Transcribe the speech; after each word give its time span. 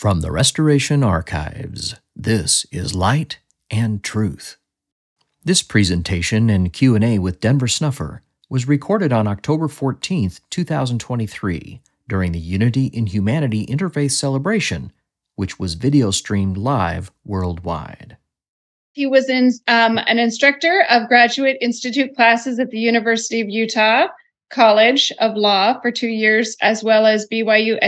From 0.00 0.22
the 0.22 0.32
Restoration 0.32 1.04
Archives, 1.04 1.96
this 2.16 2.64
is 2.72 2.94
Light 2.94 3.38
and 3.70 4.02
Truth. 4.02 4.56
This 5.44 5.60
presentation 5.60 6.48
and 6.48 6.72
Q&A 6.72 7.18
with 7.18 7.38
Denver 7.38 7.68
Snuffer 7.68 8.22
was 8.48 8.66
recorded 8.66 9.12
on 9.12 9.26
October 9.26 9.68
14, 9.68 10.32
2023, 10.48 11.82
during 12.08 12.32
the 12.32 12.38
Unity 12.38 12.86
in 12.86 13.08
Humanity 13.08 13.66
Interfaith 13.66 14.12
Celebration, 14.12 14.90
which 15.36 15.58
was 15.58 15.74
video 15.74 16.10
streamed 16.10 16.56
live 16.56 17.12
worldwide. 17.26 18.16
He 18.92 19.06
was 19.06 19.28
in, 19.28 19.52
um, 19.68 19.98
an 19.98 20.18
instructor 20.18 20.86
of 20.88 21.08
Graduate 21.08 21.58
Institute 21.60 22.16
classes 22.16 22.58
at 22.58 22.70
the 22.70 22.80
University 22.80 23.42
of 23.42 23.50
Utah 23.50 24.06
College 24.48 25.12
of 25.18 25.36
Law 25.36 25.78
for 25.82 25.90
two 25.90 26.08
years, 26.08 26.56
as 26.62 26.82
well 26.82 27.04
as 27.04 27.28
BYU 27.30 27.78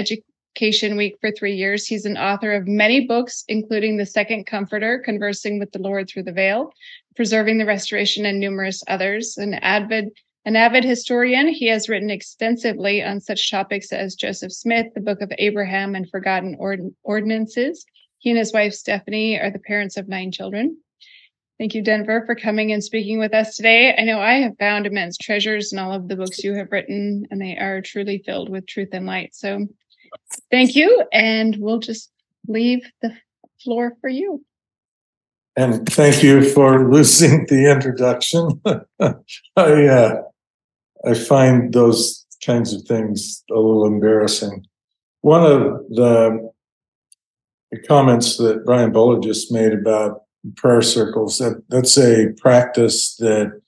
Education 0.55 0.99
Week 0.99 1.17
for 1.19 1.31
three 1.31 1.55
years. 1.55 1.87
He's 1.87 2.05
an 2.05 2.19
author 2.19 2.53
of 2.53 2.69
many 2.69 3.07
books, 3.07 3.43
including 3.49 3.97
The 3.97 4.05
Second 4.05 4.45
Comforter, 4.45 4.99
Conversing 4.99 5.59
with 5.59 5.73
the 5.73 5.79
Lord 5.79 6.09
Through 6.09 6.25
the 6.25 6.33
Veil, 6.33 6.71
Preserving 7.17 7.57
the 7.57 7.65
Restoration, 7.65 8.27
and 8.27 8.39
numerous 8.39 8.83
others. 8.87 9.39
An 9.39 9.55
avid 9.55 10.11
an 10.45 10.57
avid 10.57 10.85
historian, 10.85 11.49
he 11.49 11.69
has 11.69 11.89
written 11.89 12.11
extensively 12.11 13.03
on 13.03 13.21
such 13.21 13.51
topics 13.51 13.93
as 13.93 14.15
Joseph 14.15 14.53
Smith, 14.53 14.89
the 14.95 15.01
Book 15.01 15.23
of 15.23 15.33
Abraham, 15.39 15.95
and 15.95 16.11
Forgotten 16.11 16.57
Ord- 16.59 16.95
Ordinances. 17.03 17.87
He 18.19 18.29
and 18.29 18.39
his 18.39 18.53
wife 18.53 18.75
Stephanie 18.75 19.39
are 19.41 19.51
the 19.51 19.59
parents 19.59 19.97
of 19.97 20.09
nine 20.09 20.33
children. 20.33 20.77
Thank 21.59 21.75
you, 21.75 21.83
Denver, 21.83 22.25
for 22.27 22.35
coming 22.35 22.73
and 22.73 22.83
speaking 22.85 23.19
with 23.19 23.33
us 23.33 23.57
today. 23.57 23.95
I 23.97 24.03
know 24.03 24.21
I 24.21 24.35
have 24.41 24.59
found 24.59 24.85
immense 24.85 25.17
treasures 25.17 25.73
in 25.73 25.79
all 25.79 25.93
of 25.93 26.09
the 26.09 26.17
books 26.17 26.45
you 26.45 26.55
have 26.55 26.73
written, 26.73 27.27
and 27.31 27.41
they 27.41 27.57
are 27.57 27.81
truly 27.81 28.19
filled 28.27 28.51
with 28.51 28.67
truth 28.67 28.91
and 28.93 29.07
light. 29.07 29.35
So 29.35 29.69
thank 30.51 30.75
you, 30.75 31.05
and 31.13 31.57
we'll 31.57 31.79
just 31.79 32.11
leave 32.49 32.85
the 33.01 33.15
floor 33.63 33.97
for 34.01 34.09
you. 34.09 34.45
And 35.57 35.87
thank 35.89 36.23
you 36.23 36.49
for 36.49 36.91
losing 36.91 37.47
the 37.47 37.71
introduction. 37.71 38.61
I 39.57 39.87
uh, 39.87 40.23
I 41.05 41.15
find 41.15 41.73
those 41.73 42.27
kinds 42.45 42.73
of 42.73 42.83
things 42.83 43.45
a 43.51 43.55
little 43.55 43.87
embarrassing. 43.87 44.67
One 45.21 45.45
of 45.45 45.61
the 45.91 46.51
comments 47.87 48.37
that 48.39 48.65
Brian 48.65 48.93
Bowler 48.93 49.21
just 49.21 49.53
made 49.53 49.73
about 49.73 50.23
prayer 50.57 50.83
circles 50.83 51.39
that 51.39 51.63
that's 51.69 51.97
a 51.99 52.33
practice 52.41 53.17
that 53.17 53.61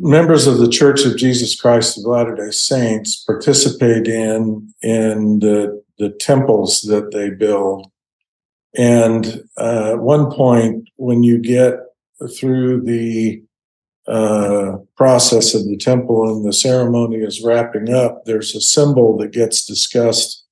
members 0.00 0.46
of 0.46 0.58
the 0.58 0.68
Church 0.68 1.04
of 1.04 1.16
Jesus 1.16 1.60
Christ 1.60 1.98
of 1.98 2.04
Latter-day 2.04 2.50
Saints 2.50 3.22
participate 3.24 4.06
in 4.08 4.72
in 4.82 5.40
the 5.40 5.82
the 5.98 6.10
temples 6.10 6.82
that 6.82 7.12
they 7.12 7.30
build. 7.30 7.90
And 8.76 9.44
uh, 9.58 9.92
at 9.92 9.98
one 10.00 10.30
point, 10.30 10.88
when 10.96 11.22
you 11.22 11.38
get 11.38 11.74
through 12.38 12.82
the 12.82 13.42
uh, 14.06 14.78
process 14.96 15.54
of 15.54 15.66
the 15.66 15.76
temple 15.76 16.28
and 16.28 16.44
the 16.44 16.52
ceremony 16.52 17.16
is 17.16 17.42
wrapping 17.42 17.92
up, 17.92 18.24
there's 18.24 18.54
a 18.54 18.60
symbol 18.60 19.18
that 19.18 19.32
gets 19.32 19.64
discussed. 19.66 20.44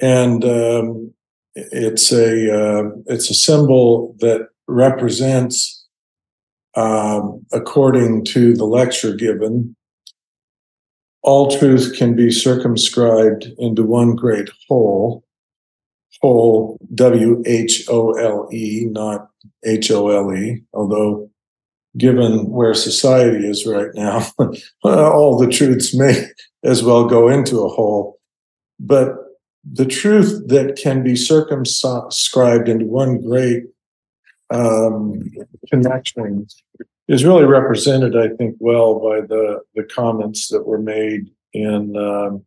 And 0.00 0.44
um, 0.44 1.14
it's 1.54 2.12
a 2.12 2.54
uh, 2.54 2.90
it's 3.06 3.30
a 3.30 3.34
symbol 3.34 4.14
that 4.20 4.48
represents, 4.68 5.75
um, 6.76 7.44
according 7.52 8.24
to 8.26 8.54
the 8.54 8.66
lecture 8.66 9.14
given, 9.14 9.74
all 11.22 11.58
truth 11.58 11.96
can 11.96 12.14
be 12.14 12.30
circumscribed 12.30 13.48
into 13.58 13.82
one 13.82 14.14
great 14.14 14.48
whole. 14.68 15.24
Whole, 16.22 16.78
W 16.94 17.42
H 17.44 17.84
O 17.88 18.12
L 18.12 18.48
E, 18.52 18.86
not 18.90 19.28
H 19.64 19.90
O 19.90 20.08
L 20.08 20.32
E, 20.34 20.62
although 20.72 21.30
given 21.98 22.50
where 22.50 22.74
society 22.74 23.46
is 23.46 23.66
right 23.66 23.90
now, 23.94 24.26
all 24.84 25.36
the 25.38 25.48
truths 25.48 25.94
may 25.94 26.26
as 26.64 26.82
well 26.82 27.06
go 27.06 27.28
into 27.28 27.60
a 27.60 27.68
whole. 27.68 28.18
But 28.78 29.14
the 29.70 29.86
truth 29.86 30.48
that 30.48 30.76
can 30.76 31.02
be 31.02 31.16
circumscribed 31.16 32.68
into 32.68 32.86
one 32.86 33.20
great 33.20 33.64
um, 34.50 35.22
connection 35.70 36.46
is 37.08 37.24
really 37.24 37.44
represented, 37.44 38.16
I 38.16 38.28
think, 38.36 38.56
well 38.58 38.98
by 38.98 39.20
the 39.20 39.60
the 39.74 39.84
comments 39.84 40.48
that 40.48 40.66
were 40.66 40.80
made 40.80 41.30
in 41.52 41.96
um, 41.96 42.44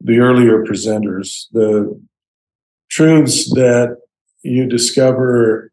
the 0.00 0.18
earlier 0.18 0.64
presenters. 0.64 1.46
The 1.52 2.00
truths 2.90 3.50
that 3.54 3.96
you 4.42 4.66
discover 4.66 5.70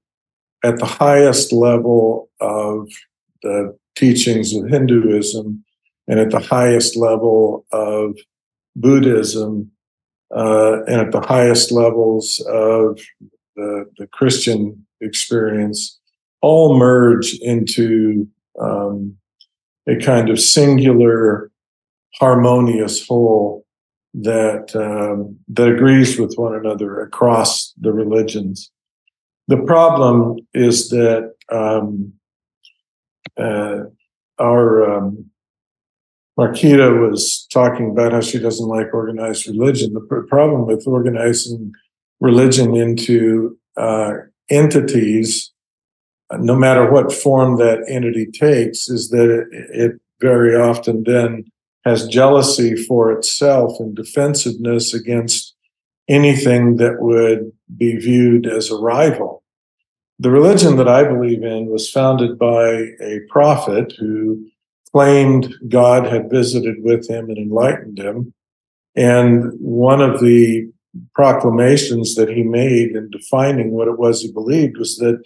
at 0.64 0.78
the 0.78 0.86
highest 0.86 1.54
level 1.54 2.30
of 2.40 2.90
the 3.42 3.78
teachings 3.96 4.54
of 4.54 4.68
Hinduism 4.68 5.64
and 6.08 6.20
at 6.20 6.32
the 6.32 6.40
highest 6.40 6.96
level 6.96 7.66
of 7.72 8.18
Buddhism 8.76 9.72
uh, 10.36 10.84
and 10.84 11.02
at 11.02 11.12
the 11.12 11.22
highest 11.22 11.72
levels 11.72 12.40
of 12.48 13.00
the, 13.56 13.86
the 13.98 14.08
Christian 14.08 14.87
experience 15.02 16.00
all 16.42 16.78
merge 16.78 17.34
into 17.40 18.28
um, 18.60 19.18
a 19.88 19.96
kind 19.98 20.30
of 20.30 20.40
singular, 20.40 21.52
harmonious 22.20 23.06
whole 23.08 23.66
that 24.14 24.76
um, 24.76 25.38
that 25.48 25.68
agrees 25.68 26.18
with 26.18 26.34
one 26.36 26.56
another 26.56 27.02
across 27.02 27.74
the 27.80 27.92
religions. 27.92 28.72
The 29.48 29.58
problem 29.58 30.38
is 30.54 30.90
that 30.90 31.34
um, 31.52 32.14
uh, 33.38 33.84
our 34.40 34.98
um, 34.98 35.26
Marquita 36.38 37.10
was 37.10 37.48
talking 37.52 37.92
about 37.92 38.12
how 38.12 38.22
she 38.22 38.40
doesn't 38.40 38.68
like 38.68 38.94
organized 38.94 39.48
religion. 39.48 39.94
The 39.94 40.26
problem 40.30 40.66
with 40.68 40.86
organizing 40.88 41.72
religion 42.20 42.76
into 42.76 43.58
uh, 43.76 44.14
entities, 44.50 45.52
no 46.32 46.56
matter 46.56 46.92
what 46.92 47.12
form 47.12 47.58
that 47.58 47.86
entity 47.88 48.28
takes, 48.28 48.90
is 48.90 49.10
that 49.10 49.48
it, 49.52 49.94
very 50.20 50.56
often 50.56 51.04
then 51.04 51.46
has 51.86 52.08
jealousy 52.08 52.76
for 52.76 53.12
itself 53.12 53.80
and 53.80 53.96
defensiveness 53.96 54.94
against 54.96 55.56
anything 56.10 56.78
that 56.78 57.00
would 57.00 57.52
be 57.78 57.96
viewed 57.98 58.48
as 58.48 58.72
a 58.72 58.78
rival. 58.78 59.44
The 60.20 60.32
religion 60.32 60.78
that 60.78 60.88
I 60.88 61.04
believe 61.04 61.44
in 61.44 61.68
was 61.68 61.92
founded 61.92 62.40
by 62.40 62.66
a 63.00 63.20
prophet 63.30 63.94
who 64.00 64.44
claimed 64.92 65.54
God 65.70 66.08
had 66.08 66.30
visited 66.32 66.78
with 66.80 67.08
him 67.08 67.30
and 67.30 67.38
enlightened 67.38 68.00
him. 68.00 68.34
And 68.96 69.54
one 69.60 70.02
of 70.02 70.20
the 70.20 70.68
proclamations 71.16 72.16
that 72.16 72.30
he 72.30 72.44
made 72.44 72.96
in 72.96 73.10
defining 73.10 73.72
what 73.72 73.88
it 73.88 73.98
was 73.98 74.22
he 74.22 74.32
believed 74.32 74.78
was 74.78 74.98
that 74.98 75.22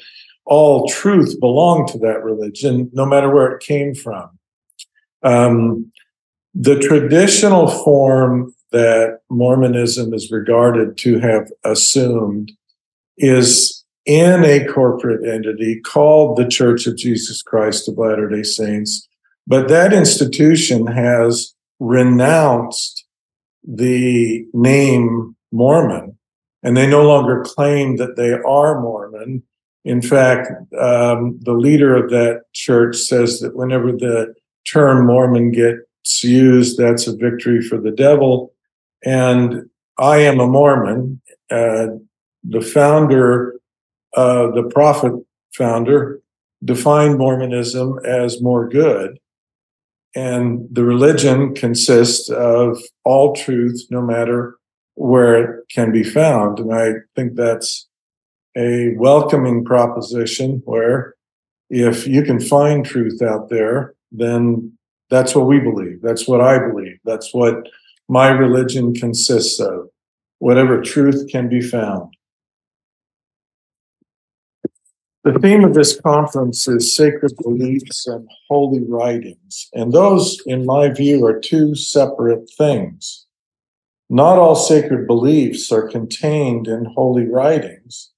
all 0.45 0.87
truth 0.87 1.39
belonged 1.39 1.87
to 1.89 1.97
that 1.99 2.23
religion, 2.23 2.89
no 2.93 3.05
matter 3.05 3.33
where 3.33 3.51
it 3.51 3.63
came 3.63 3.93
from. 3.93 4.37
Um, 5.23 5.91
the 6.53 6.79
traditional 6.79 7.67
form 7.67 8.53
that 8.71 9.19
Mormonism 9.29 10.13
is 10.13 10.31
regarded 10.31 10.97
to 10.99 11.19
have 11.19 11.49
assumed 11.63 12.51
is 13.17 13.83
in 14.05 14.43
a 14.43 14.65
corporate 14.65 15.27
entity 15.27 15.79
called 15.79 16.37
the 16.37 16.47
Church 16.47 16.87
of 16.87 16.97
Jesus 16.97 17.41
Christ 17.41 17.87
of 17.87 17.97
Latter 17.97 18.27
day 18.29 18.43
Saints, 18.43 19.07
but 19.45 19.67
that 19.67 19.93
institution 19.93 20.87
has 20.87 21.53
renounced 21.79 23.05
the 23.63 24.45
name 24.53 25.35
Mormon, 25.51 26.17
and 26.63 26.75
they 26.75 26.87
no 26.87 27.07
longer 27.07 27.43
claim 27.45 27.97
that 27.97 28.15
they 28.15 28.33
are 28.33 28.81
Mormon. 28.81 29.43
In 29.83 30.01
fact, 30.01 30.49
um, 30.79 31.39
the 31.41 31.53
leader 31.53 31.95
of 31.95 32.09
that 32.11 32.43
church 32.53 32.97
says 32.97 33.39
that 33.39 33.55
whenever 33.55 33.91
the 33.91 34.33
term 34.65 35.07
Mormon 35.07 35.51
gets 35.51 36.23
used, 36.23 36.77
that's 36.77 37.07
a 37.07 37.15
victory 37.15 37.61
for 37.61 37.79
the 37.79 37.91
devil. 37.91 38.53
And 39.03 39.69
I 39.97 40.17
am 40.17 40.39
a 40.39 40.47
Mormon. 40.47 41.21
Uh, 41.49 41.87
the 42.43 42.61
founder, 42.61 43.59
uh, 44.15 44.51
the 44.51 44.63
prophet 44.63 45.13
founder, 45.53 46.21
defined 46.63 47.17
Mormonism 47.17 47.99
as 48.05 48.41
more 48.41 48.69
good. 48.69 49.17
And 50.15 50.67
the 50.71 50.83
religion 50.83 51.55
consists 51.55 52.29
of 52.29 52.77
all 53.03 53.33
truth, 53.33 53.85
no 53.89 54.01
matter 54.01 54.57
where 55.09 55.33
it 55.37 55.65
can 55.69 55.91
be 55.91 56.03
found. 56.03 56.59
And 56.59 56.71
I 56.73 56.87
think 57.15 57.35
that's 57.35 57.87
a 58.55 58.93
welcoming 58.97 59.65
proposition 59.65 60.61
where 60.65 61.15
if 61.69 62.05
you 62.05 62.21
can 62.23 62.39
find 62.39 62.85
truth 62.85 63.21
out 63.21 63.49
there, 63.49 63.95
then 64.11 64.71
that's 65.09 65.33
what 65.35 65.47
we 65.47 65.59
believe. 65.59 66.01
That's 66.01 66.27
what 66.27 66.41
I 66.41 66.59
believe. 66.59 66.99
That's 67.03 67.33
what 67.33 67.55
my 68.07 68.29
religion 68.29 68.93
consists 68.93 69.59
of. 69.59 69.89
whatever 70.41 70.81
truth 70.81 71.27
can 71.29 71.47
be 71.47 71.61
found. 71.61 72.11
The 75.23 75.37
theme 75.37 75.63
of 75.63 75.75
this 75.75 76.01
conference 76.01 76.67
is 76.67 76.95
sacred 76.95 77.33
beliefs 77.43 78.07
and 78.07 78.27
holy 78.49 78.83
writings. 78.83 79.69
And 79.73 79.93
those, 79.93 80.41
in 80.47 80.65
my 80.65 80.89
view, 80.89 81.23
are 81.27 81.39
two 81.39 81.75
separate 81.75 82.49
things. 82.57 83.27
Not 84.13 84.37
all 84.37 84.57
sacred 84.57 85.07
beliefs 85.07 85.71
are 85.71 85.87
contained 85.87 86.67
in 86.67 86.83
holy 86.83 87.25
writings, 87.25 88.11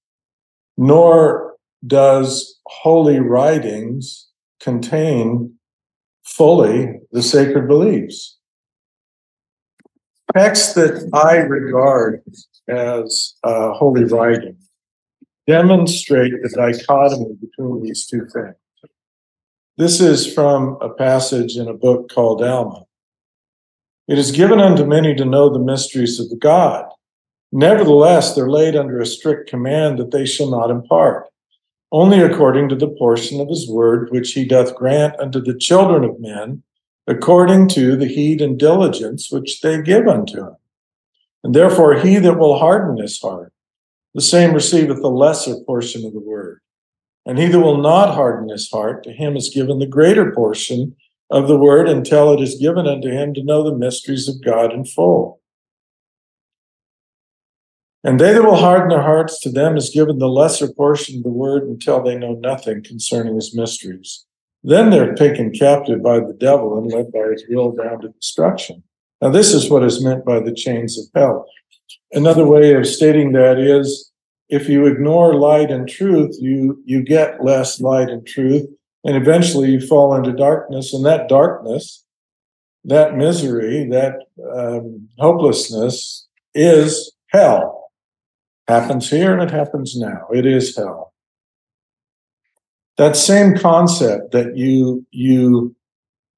nor 0.75 1.54
does 1.86 2.60
holy 2.66 3.19
writings 3.19 4.28
contain 4.60 5.54
fully 6.24 7.00
the 7.12 7.22
sacred 7.22 7.68
beliefs. 7.68 8.40
Texts 10.36 10.74
that 10.74 11.07
I 11.13 11.36
regard 11.36 12.24
as 12.68 13.36
uh, 13.44 13.74
holy 13.74 14.06
writing 14.06 14.57
demonstrate 15.46 16.34
the 16.42 16.50
dichotomy 16.50 17.36
between 17.39 17.84
these 17.84 18.07
two 18.07 18.25
things. 18.34 18.56
This 19.78 20.01
is 20.01 20.34
from 20.34 20.75
a 20.81 20.89
passage 20.89 21.56
in 21.56 21.68
a 21.68 21.74
book 21.75 22.12
called 22.12 22.42
Alma. 22.42 22.86
It 24.07 24.17
is 24.17 24.31
given 24.31 24.59
unto 24.59 24.85
many 24.85 25.15
to 25.15 25.23
know 25.23 25.50
the 25.50 25.59
mysteries 25.59 26.19
of 26.19 26.39
God. 26.39 26.85
Nevertheless, 27.53 28.35
they're 28.35 28.50
laid 28.50 28.75
under 28.75 29.00
a 29.00 29.05
strict 29.05 29.50
command 29.50 29.97
that 29.97 30.11
they 30.11 30.25
shall 30.25 30.50
not 30.50 30.69
impart, 30.69 31.29
only 31.91 32.19
according 32.19 32.67
to 32.69 32.75
the 32.75 32.89
portion 32.89 33.39
of 33.39 33.47
his 33.47 33.69
word 33.69 34.09
which 34.11 34.33
he 34.33 34.44
doth 34.44 34.75
grant 34.75 35.17
unto 35.19 35.39
the 35.39 35.57
children 35.57 36.03
of 36.03 36.19
men, 36.19 36.63
according 37.07 37.69
to 37.69 37.95
the 37.95 38.07
heed 38.07 38.41
and 38.41 38.59
diligence 38.59 39.31
which 39.31 39.61
they 39.61 39.81
give 39.81 40.07
unto 40.07 40.38
him. 40.38 40.55
And 41.44 41.53
therefore, 41.53 41.95
he 41.95 42.17
that 42.17 42.39
will 42.39 42.59
harden 42.59 42.97
his 42.97 43.21
heart, 43.21 43.53
the 44.13 44.21
same 44.21 44.53
receiveth 44.53 45.01
the 45.01 45.09
lesser 45.09 45.55
portion 45.65 46.05
of 46.05 46.13
the 46.13 46.19
word. 46.19 46.59
And 47.25 47.38
he 47.38 47.47
that 47.47 47.59
will 47.59 47.81
not 47.81 48.15
harden 48.15 48.50
his 48.50 48.69
heart, 48.69 49.03
to 49.03 49.13
him 49.13 49.38
is 49.38 49.50
given 49.53 49.79
the 49.79 49.85
greater 49.85 50.31
portion 50.31 50.95
of 51.33 51.47
the 51.47 51.57
word 51.57 51.89
until 51.89 52.31
it 52.31 52.39
is 52.39 52.59
given 52.59 52.85
unto 52.85 53.09
him 53.09 53.33
to 53.33 53.44
know 53.44 53.63
the 53.63 53.75
mysteries 53.75 54.30
of 54.30 54.44
God 54.45 54.71
in 54.71 54.85
full. 54.85 55.41
And 58.03 58.19
they 58.19 58.33
that 58.33 58.44
will 58.44 58.57
harden 58.57 58.89
their 58.89 59.01
hearts, 59.01 59.39
to 59.39 59.50
them 59.50 59.75
is 59.75 59.89
given 59.89 60.19
the 60.19 60.27
lesser 60.27 60.71
portion 60.71 61.18
of 61.18 61.24
the 61.24 61.30
word 61.30 61.63
until 61.63 62.03
they 62.03 62.15
know 62.15 62.33
nothing 62.33 62.83
concerning 62.83 63.33
his 63.33 63.56
mysteries. 63.56 64.25
Then 64.63 64.91
they're 64.91 65.15
taken 65.15 65.51
captive 65.51 66.03
by 66.03 66.19
the 66.19 66.38
devil 66.39 66.77
and 66.77 66.91
led 66.91 67.12
by 67.12 67.30
his 67.31 67.44
will 67.50 67.71
down 67.71 68.01
to 68.01 68.09
destruction. 68.09 68.83
Now, 69.19 69.29
this 69.29 69.56
is 69.56 69.71
what 69.71 69.83
is 69.83 70.03
meant 70.03 70.24
by 70.24 70.39
the 70.39 70.53
chains 70.53 71.00
of 71.00 71.06
hell. 71.15 71.47
Another 72.12 72.45
way 72.45 72.75
of 72.75 72.86
stating 72.86 73.31
that 73.31 73.57
is 73.57 74.12
if 74.50 74.69
you 74.69 74.86
ignore 74.86 75.33
light 75.33 75.71
and 75.71 75.89
truth, 75.89 76.36
you, 76.39 76.79
you 76.86 77.01
get 77.01 77.44
less 77.44 77.81
light 77.81 78.09
and 78.09 78.27
truth, 78.27 78.68
and 79.03 79.17
eventually 79.17 79.71
you 79.71 79.85
fall 79.85 80.15
into 80.15 80.31
darkness. 80.31 80.94
And 80.94 81.05
that 81.05 81.27
darkness, 81.27 82.03
that 82.85 83.15
misery, 83.15 83.88
that 83.89 84.15
um, 84.55 85.09
hopelessness 85.19 86.27
is 86.53 87.11
hell. 87.27 87.91
Happens 88.67 89.09
here 89.09 89.33
and 89.33 89.41
it 89.41 89.51
happens 89.51 89.97
now. 89.97 90.27
It 90.33 90.45
is 90.45 90.75
hell. 90.75 91.13
That 92.97 93.15
same 93.15 93.57
concept 93.57 94.31
that 94.31 94.55
you 94.55 95.05
you 95.11 95.75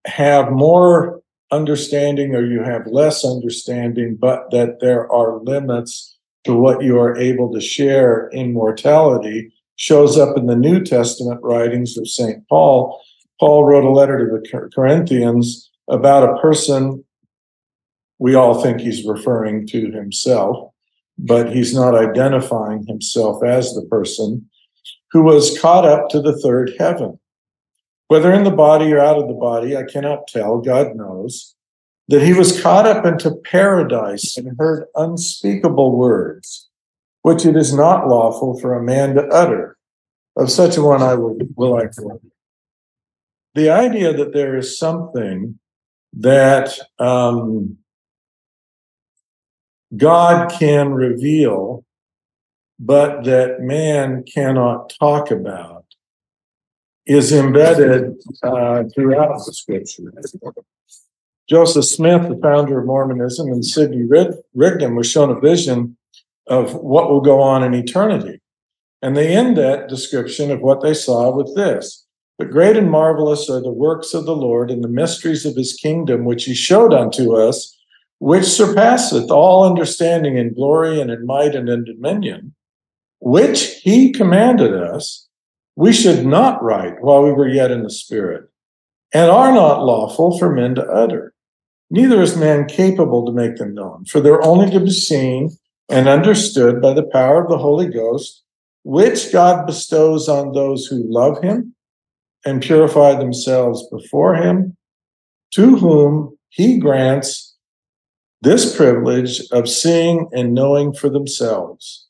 have 0.08 0.52
more 0.52 1.22
understanding 1.52 2.34
or 2.34 2.46
you 2.46 2.64
have 2.64 2.88
less 2.88 3.26
understanding, 3.26 4.18
but 4.20 4.50
that 4.52 4.80
there 4.80 5.12
are 5.12 5.44
limits 5.44 6.18
to 6.46 6.56
what 6.56 6.82
you 6.82 6.98
are 7.00 7.16
able 7.18 7.52
to 7.54 7.62
share 7.62 8.28
in 8.30 8.54
mortality 8.54 9.52
shows 9.76 10.18
up 10.18 10.38
in 10.38 10.46
the 10.46 10.56
New 10.56 10.84
Testament 10.84 11.40
writings 11.44 11.98
of 11.98 12.08
St. 12.08 12.48
Paul. 12.48 13.02
Paul 13.40 13.66
wrote 13.66 13.84
a 13.84 13.90
letter 13.90 14.20
to 14.20 14.40
the 14.40 14.70
Corinthians 14.74 15.70
about 15.90 16.30
a 16.30 16.40
person 16.40 17.04
we 18.18 18.36
all 18.36 18.62
think 18.62 18.80
he's 18.80 19.06
referring 19.06 19.68
to 19.68 19.92
himself, 19.92 20.72
but 21.18 21.54
he's 21.54 21.74
not 21.74 21.96
identifying 21.96 22.86
himself 22.86 23.44
as 23.44 23.74
the 23.74 23.86
person 23.90 24.50
who 25.12 25.22
was 25.22 25.60
caught 25.60 25.86
up 25.86 26.10
to 26.10 26.22
the 26.22 26.38
third 26.38 26.74
heaven. 26.80 27.20
Whether 28.08 28.32
in 28.34 28.44
the 28.44 28.52
body 28.52 28.92
or 28.94 29.00
out 29.00 29.18
of 29.18 29.28
the 29.28 29.34
body, 29.34 29.76
I 29.76 29.84
cannot 29.84 30.28
tell, 30.28 30.60
God 30.60 30.96
knows, 30.96 31.56
that 32.08 32.22
he 32.22 32.34
was 32.34 32.62
caught 32.62 32.86
up 32.86 33.06
into 33.06 33.32
paradise 33.32 34.38
and 34.38 34.58
heard 34.58 34.86
unspeakable 34.96 35.98
words, 35.98 36.70
which 37.26 37.44
it 37.44 37.56
is 37.56 37.74
not 37.74 38.08
lawful 38.08 38.56
for 38.60 38.76
a 38.76 38.84
man 38.84 39.16
to 39.16 39.24
utter. 39.30 39.76
Of 40.36 40.52
such 40.52 40.78
a 40.78 40.84
one 40.84 41.02
I 41.02 41.16
will, 41.16 41.36
will 41.56 41.76
I 41.76 41.88
call. 41.88 42.22
The 43.56 43.72
idea 43.72 44.14
that 44.14 44.32
there 44.32 44.56
is 44.56 44.78
something 44.78 45.58
that 46.14 46.78
um, 47.00 47.80
God 49.98 50.52
can 50.52 50.94
reveal, 50.94 51.84
but 52.80 53.24
that 53.24 53.60
man 53.60 54.24
cannot 54.32 54.94
talk 55.00 55.32
about 55.32 55.86
is 57.08 57.32
embedded 57.32 58.22
uh, 58.44 58.84
throughout 58.94 59.38
the 59.48 59.52
scripture. 59.52 60.14
Joseph 61.50 61.86
Smith, 61.86 62.30
the 62.30 62.38
founder 62.40 62.82
of 62.82 62.86
Mormonism, 62.86 63.48
and 63.48 63.66
Sidney 63.66 64.04
Rigdon 64.54 64.94
were 64.94 65.04
shown 65.04 65.32
a 65.32 65.40
vision 65.40 65.98
of 66.48 66.76
what 66.76 67.10
will 67.10 67.22
go 67.22 67.42
on 67.42 67.64
in 67.64 67.74
eternity. 67.74 68.42
And 69.02 69.16
they 69.16 69.36
end 69.36 69.58
that 69.58 69.88
description 69.88 70.52
of 70.52 70.62
what 70.62 70.82
they 70.82 70.94
saw 70.94 71.36
with 71.36 71.56
this. 71.56 72.06
But 72.38 72.52
great 72.52 72.76
and 72.76 72.92
marvelous 72.92 73.50
are 73.50 73.62
the 73.62 73.72
works 73.72 74.14
of 74.14 74.26
the 74.26 74.36
Lord 74.36 74.70
and 74.70 74.84
the 74.84 74.90
mysteries 74.90 75.46
of 75.46 75.56
his 75.56 75.74
kingdom, 75.74 76.26
which 76.26 76.46
he 76.46 76.54
showed 76.54 76.94
unto 76.94 77.36
us, 77.36 77.76
which 78.20 78.44
surpasseth 78.46 79.32
all 79.32 79.66
understanding 79.66 80.38
in 80.38 80.54
glory 80.54 81.00
and 81.00 81.12
in 81.12 81.26
might 81.26 81.56
and 81.56 81.70
in 81.70 81.86
dominion, 81.86 82.54
which 83.20 83.80
he 83.84 84.12
commanded 84.12 84.74
us 84.74 85.26
we 85.76 85.92
should 85.92 86.26
not 86.26 86.64
write 86.64 87.02
while 87.02 87.22
we 87.22 87.32
were 87.32 87.48
yet 87.48 87.72
in 87.72 87.84
the 87.84 87.90
Spirit, 87.90 88.50
and 89.14 89.30
are 89.30 89.52
not 89.52 89.84
lawful 89.84 90.38
for 90.38 90.54
men 90.54 90.76
to 90.76 90.84
utter. 90.84 91.34
Neither 91.90 92.22
is 92.22 92.38
man 92.38 92.66
capable 92.66 93.26
to 93.26 93.32
make 93.32 93.58
them 93.58 93.76
known, 93.76 94.06
for 94.06 94.20
they're 94.20 94.44
only 94.44 94.70
to 94.72 94.80
be 94.80 94.92
seen 94.92 95.52
and 95.90 96.08
understood 96.08 96.82
by 96.82 96.94
the 96.94 97.08
power 97.12 97.44
of 97.44 97.50
the 97.50 97.58
Holy 97.58 97.88
Ghost, 97.88 98.44
which 98.84 99.32
God 99.32 99.66
bestows 99.66 100.28
on 100.28 100.54
those 100.54 100.86
who 100.86 101.04
love 101.08 101.42
him 101.44 101.76
and 102.46 102.62
purify 102.62 103.16
themselves 103.16 103.88
before 103.90 104.36
him, 104.36 104.78
to 105.54 105.78
whom 105.78 106.38
he 106.50 106.78
grants 106.78 107.56
this 108.42 108.76
privilege 108.76 109.42
of 109.52 109.68
seeing 109.68 110.30
and 110.34 110.54
knowing 110.54 110.94
for 110.94 111.10
themselves, 111.10 112.08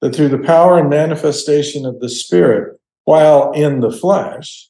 that 0.00 0.14
through 0.14 0.28
the 0.28 0.38
power 0.38 0.78
and 0.78 0.90
manifestation 0.90 1.86
of 1.86 2.00
the 2.00 2.08
Spirit, 2.08 2.80
while 3.04 3.52
in 3.52 3.80
the 3.80 3.92
flesh, 3.92 4.68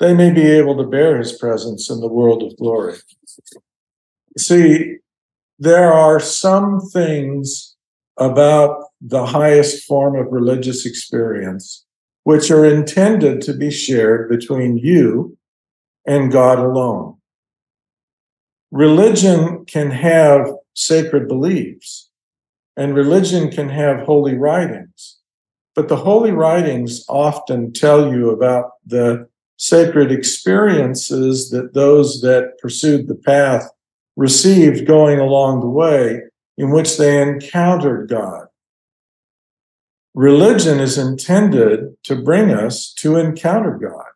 they 0.00 0.14
may 0.14 0.30
be 0.30 0.42
able 0.42 0.76
to 0.76 0.88
bear 0.88 1.18
his 1.18 1.32
presence 1.32 1.90
in 1.90 2.00
the 2.00 2.08
world 2.08 2.42
of 2.42 2.56
glory. 2.56 2.96
See, 4.36 4.98
there 5.58 5.92
are 5.92 6.20
some 6.20 6.80
things 6.80 7.76
about 8.16 8.84
the 9.00 9.26
highest 9.26 9.84
form 9.84 10.16
of 10.16 10.32
religious 10.32 10.86
experience 10.86 11.84
which 12.24 12.50
are 12.50 12.66
intended 12.66 13.40
to 13.40 13.54
be 13.54 13.70
shared 13.70 14.28
between 14.28 14.76
you 14.76 15.36
and 16.06 16.30
God 16.30 16.58
alone. 16.58 17.16
Religion 18.70 19.64
can 19.64 19.90
have 19.90 20.46
sacred 20.74 21.26
beliefs, 21.26 22.10
and 22.76 22.94
religion 22.94 23.50
can 23.50 23.70
have 23.70 24.00
holy 24.00 24.34
writings. 24.34 25.18
But 25.74 25.88
the 25.88 25.96
holy 25.96 26.32
writings 26.32 27.04
often 27.08 27.72
tell 27.72 28.12
you 28.12 28.30
about 28.30 28.72
the 28.84 29.28
sacred 29.56 30.12
experiences 30.12 31.50
that 31.50 31.72
those 31.72 32.20
that 32.20 32.58
pursued 32.60 33.08
the 33.08 33.14
path 33.14 33.70
received 34.18 34.84
going 34.84 35.20
along 35.20 35.60
the 35.60 35.68
way 35.68 36.20
in 36.56 36.72
which 36.72 36.98
they 36.98 37.22
encountered 37.22 38.08
God. 38.08 38.48
Religion 40.12 40.80
is 40.80 40.98
intended 40.98 41.96
to 42.02 42.20
bring 42.20 42.50
us 42.50 42.92
to 42.94 43.14
encounter 43.14 43.78
God, 43.78 44.06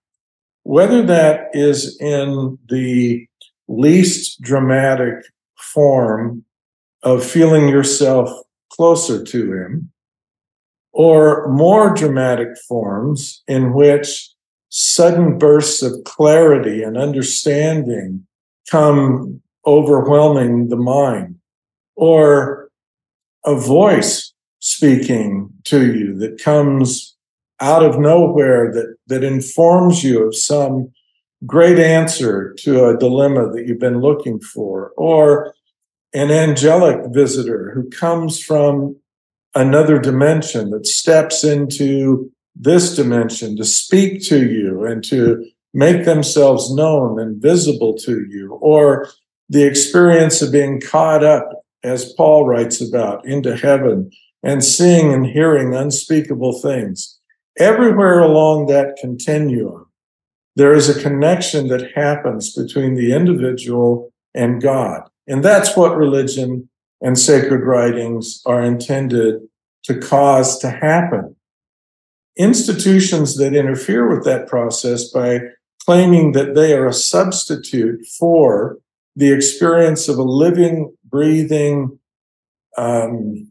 whether 0.64 1.02
that 1.06 1.50
is 1.52 1.96
in 2.00 2.58
the 2.68 3.28
least 3.68 4.42
dramatic 4.42 5.24
form 5.56 6.44
of 7.04 7.24
feeling 7.24 7.68
yourself 7.68 8.28
closer 8.72 9.22
to 9.22 9.52
Him, 9.52 9.92
or 10.92 11.46
more 11.46 11.94
dramatic 11.94 12.48
forms 12.68 13.44
in 13.46 13.72
which 13.72 14.30
sudden 14.68 15.38
bursts 15.38 15.80
of 15.80 15.92
clarity 16.04 16.82
and 16.82 16.98
understanding 16.98 18.26
come 18.68 19.41
overwhelming 19.66 20.68
the 20.68 20.76
mind, 20.76 21.36
or 21.96 22.70
a 23.44 23.54
voice 23.54 24.32
speaking 24.60 25.50
to 25.64 25.92
you 25.92 26.16
that 26.18 26.42
comes 26.42 27.16
out 27.60 27.84
of 27.84 27.98
nowhere 27.98 28.72
that, 28.72 28.96
that 29.06 29.24
informs 29.24 30.02
you 30.02 30.26
of 30.26 30.34
some 30.34 30.90
great 31.46 31.78
answer 31.78 32.54
to 32.58 32.86
a 32.86 32.96
dilemma 32.96 33.50
that 33.50 33.66
you've 33.66 33.80
been 33.80 34.00
looking 34.00 34.40
for, 34.40 34.92
or 34.96 35.54
an 36.14 36.30
angelic 36.30 37.00
visitor 37.12 37.72
who 37.74 37.88
comes 37.90 38.40
from 38.42 38.96
another 39.54 39.98
dimension 39.98 40.70
that 40.70 40.86
steps 40.86 41.44
into 41.44 42.30
this 42.54 42.94
dimension 42.94 43.56
to 43.56 43.64
speak 43.64 44.22
to 44.22 44.46
you 44.48 44.84
and 44.84 45.02
to 45.02 45.44
make 45.74 46.04
themselves 46.04 46.72
known 46.74 47.18
and 47.18 47.40
visible 47.40 47.94
to 47.96 48.26
you, 48.28 48.52
or 48.60 49.08
the 49.52 49.64
experience 49.64 50.40
of 50.40 50.50
being 50.50 50.80
caught 50.80 51.22
up, 51.22 51.46
as 51.84 52.14
Paul 52.14 52.46
writes 52.46 52.80
about, 52.80 53.26
into 53.26 53.54
heaven 53.54 54.10
and 54.42 54.64
seeing 54.64 55.12
and 55.12 55.26
hearing 55.26 55.74
unspeakable 55.74 56.58
things. 56.60 57.18
Everywhere 57.58 58.20
along 58.20 58.68
that 58.68 58.96
continuum, 58.98 59.86
there 60.56 60.72
is 60.72 60.88
a 60.88 61.02
connection 61.02 61.68
that 61.68 61.92
happens 61.94 62.54
between 62.54 62.94
the 62.94 63.14
individual 63.14 64.10
and 64.34 64.62
God. 64.62 65.02
And 65.28 65.44
that's 65.44 65.76
what 65.76 65.98
religion 65.98 66.70
and 67.02 67.18
sacred 67.18 67.62
writings 67.62 68.40
are 68.46 68.62
intended 68.62 69.42
to 69.84 69.98
cause 69.98 70.58
to 70.60 70.70
happen. 70.70 71.36
Institutions 72.38 73.36
that 73.36 73.54
interfere 73.54 74.08
with 74.08 74.24
that 74.24 74.48
process 74.48 75.10
by 75.10 75.40
claiming 75.84 76.32
that 76.32 76.54
they 76.54 76.72
are 76.72 76.86
a 76.86 76.94
substitute 76.94 78.06
for 78.18 78.78
the 79.16 79.32
experience 79.32 80.08
of 80.08 80.18
a 80.18 80.22
living, 80.22 80.94
breathing 81.04 81.98
um, 82.78 83.50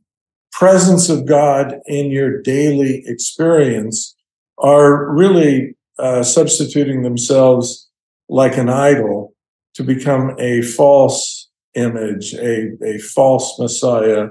presence 0.51 1.09
of 1.09 1.25
God 1.25 1.79
in 1.85 2.11
your 2.11 2.41
daily 2.41 3.03
experience 3.05 4.15
are 4.57 5.11
really 5.11 5.75
uh, 5.99 6.23
substituting 6.23 7.03
themselves 7.03 7.89
like 8.29 8.57
an 8.57 8.69
idol 8.69 9.33
to 9.75 9.83
become 9.83 10.35
a 10.39 10.61
false 10.61 11.49
image, 11.75 12.33
a, 12.33 12.71
a 12.83 12.97
false 12.99 13.57
Messiah, 13.59 14.27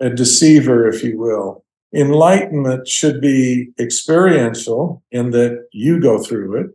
a 0.00 0.10
deceiver, 0.10 0.86
if 0.88 1.02
you 1.02 1.18
will. 1.18 1.64
Enlightenment 1.94 2.86
should 2.86 3.20
be 3.20 3.70
experiential 3.78 5.02
in 5.10 5.30
that 5.30 5.66
you 5.72 6.00
go 6.00 6.22
through 6.22 6.60
it, 6.60 6.66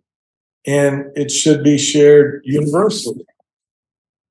and 0.65 1.05
it 1.15 1.29
should 1.29 1.63
be 1.63 1.77
shared 1.77 2.41
universally. 2.43 3.25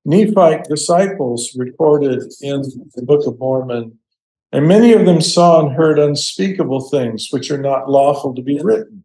Nephite 0.05 0.65
disciples 0.65 1.55
recorded 1.57 2.23
in 2.41 2.61
the 2.95 3.03
Book 3.03 3.25
of 3.25 3.39
Mormon, 3.39 3.97
and 4.51 4.67
many 4.67 4.93
of 4.93 5.05
them 5.05 5.21
saw 5.21 5.65
and 5.65 5.75
heard 5.75 5.97
unspeakable 5.97 6.89
things 6.89 7.29
which 7.31 7.49
are 7.49 7.61
not 7.61 7.89
lawful 7.89 8.35
to 8.35 8.41
be 8.41 8.59
written. 8.61 9.03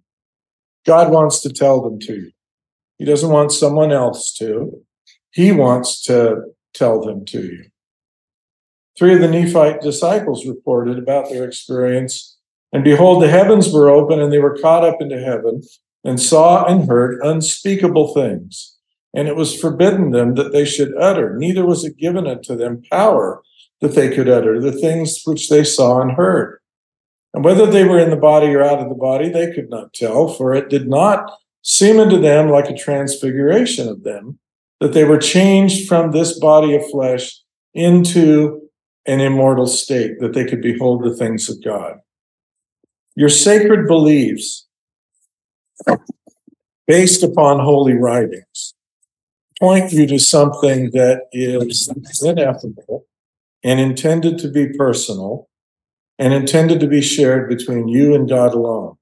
God 0.85 1.13
wants 1.13 1.41
to 1.43 1.53
tell 1.53 1.81
them 1.81 2.01
to 2.01 2.15
you. 2.15 2.31
He 2.99 3.05
doesn't 3.05 3.31
want 3.31 3.53
someone 3.53 3.93
else 3.93 4.33
to. 4.35 4.83
He 5.31 5.53
wants 5.53 6.03
to 6.05 6.53
tell 6.75 7.01
them 7.01 7.25
to 7.27 7.43
you. 7.43 7.65
Three 8.99 9.15
of 9.15 9.21
the 9.21 9.29
Nephite 9.29 9.81
disciples 9.81 10.47
reported 10.47 10.99
about 10.99 11.29
their 11.29 11.45
experience. 11.45 12.37
And 12.73 12.83
behold, 12.83 13.23
the 13.23 13.29
heavens 13.29 13.73
were 13.73 13.89
open, 13.89 14.19
and 14.21 14.33
they 14.33 14.41
were 14.41 14.59
caught 14.59 14.85
up 14.85 15.01
into 15.01 15.21
heaven, 15.21 15.63
and 16.03 16.21
saw 16.21 16.65
and 16.65 16.89
heard 16.89 17.21
unspeakable 17.23 18.13
things. 18.13 18.78
And 19.19 19.27
it 19.27 19.35
was 19.35 19.61
forbidden 19.61 20.13
them 20.13 20.37
that 20.37 20.53
they 20.53 20.65
should 20.65 20.97
utter, 20.97 21.37
neither 21.37 21.67
was 21.67 21.85
it 21.85 21.97
given 21.97 22.29
unto 22.29 22.55
them 22.55 22.83
power 22.89 23.43
that 23.81 23.97
they 23.97 24.15
could 24.15 24.29
utter 24.29 24.61
the 24.61 24.71
things 24.71 25.23
which 25.25 25.49
they 25.49 25.65
saw 25.65 26.01
and 26.01 26.13
heard. 26.13 26.61
And 27.35 27.45
whether 27.45 27.67
they 27.67 27.83
were 27.83 27.99
in 27.99 28.11
the 28.11 28.17
body 28.17 28.47
or 28.55 28.63
out 28.63 28.79
of 28.79 28.89
the 28.89 28.95
body, 28.95 29.29
they 29.29 29.51
could 29.53 29.71
not 29.71 29.93
tell, 29.93 30.29
for 30.29 30.55
it 30.55 30.69
did 30.69 30.89
not 30.89 31.33
seem 31.63 31.99
unto 31.99 32.21
them 32.21 32.49
like 32.49 32.71
a 32.71 32.77
transfiguration 32.77 33.89
of 33.89 34.05
them, 34.05 34.39
that 34.79 34.93
they 34.93 35.03
were 35.03 35.19
changed 35.19 35.89
from 35.89 36.13
this 36.13 36.39
body 36.39 36.77
of 36.77 36.89
flesh 36.89 37.43
into 37.75 38.71
an 39.05 39.19
immortal 39.19 39.67
state, 39.67 40.21
that 40.21 40.33
they 40.33 40.45
could 40.45 40.63
behold 40.63 41.03
the 41.03 41.17
things 41.17 41.49
of 41.51 41.61
God. 41.65 41.97
Your 43.17 43.31
sacred 43.31 43.89
beliefs, 43.89 44.69
based 46.87 47.25
upon 47.25 47.59
holy 47.59 47.95
writings, 47.95 48.75
point 49.61 49.93
you 49.93 50.07
to 50.07 50.19
something 50.19 50.91
that 50.93 51.23
is 51.33 51.91
ineffable 52.23 53.07
and 53.65 53.81
intended 53.81 54.39
to 54.39 54.49
be 54.49 54.69
personal 54.69 55.49
and 56.19 56.33
intended 56.33 56.81
to 56.81 56.87
be 56.87 57.01
shared 57.01 57.49
between 57.49 57.89
you 57.89 58.15
and 58.15 58.29
God 58.29 58.55
alone. 58.55 58.97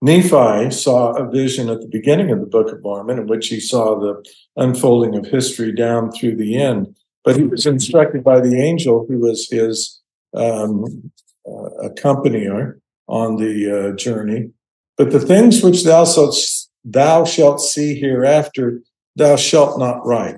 Nephi 0.00 0.70
saw 0.70 1.12
a 1.12 1.28
vision 1.28 1.68
at 1.68 1.80
the 1.80 1.88
beginning 1.88 2.30
of 2.30 2.40
the 2.40 2.46
Book 2.46 2.70
of 2.72 2.82
Mormon 2.82 3.18
in 3.18 3.26
which 3.26 3.48
he 3.48 3.58
saw 3.58 3.98
the 3.98 4.24
unfolding 4.56 5.16
of 5.16 5.26
history 5.26 5.72
down 5.72 6.12
through 6.12 6.36
the 6.36 6.56
end, 6.56 6.94
but 7.24 7.36
he 7.36 7.42
was 7.42 7.66
instructed 7.66 8.22
by 8.22 8.40
the 8.40 8.60
angel 8.60 9.06
who 9.08 9.18
was 9.18 9.50
his 9.50 10.00
um, 10.34 11.10
uh, 11.46 11.88
accompanier 11.88 12.80
on 13.08 13.36
the 13.36 13.90
uh, 13.90 13.96
journey. 13.96 14.50
But 14.96 15.10
the 15.10 15.20
things 15.20 15.62
which 15.62 15.84
thou 15.84 16.04
shalt, 16.04 16.36
thou 16.84 17.24
shalt 17.24 17.60
see 17.60 17.98
hereafter, 17.98 18.82
thou 19.18 19.36
shalt 19.36 19.78
not 19.78 20.04
write 20.06 20.36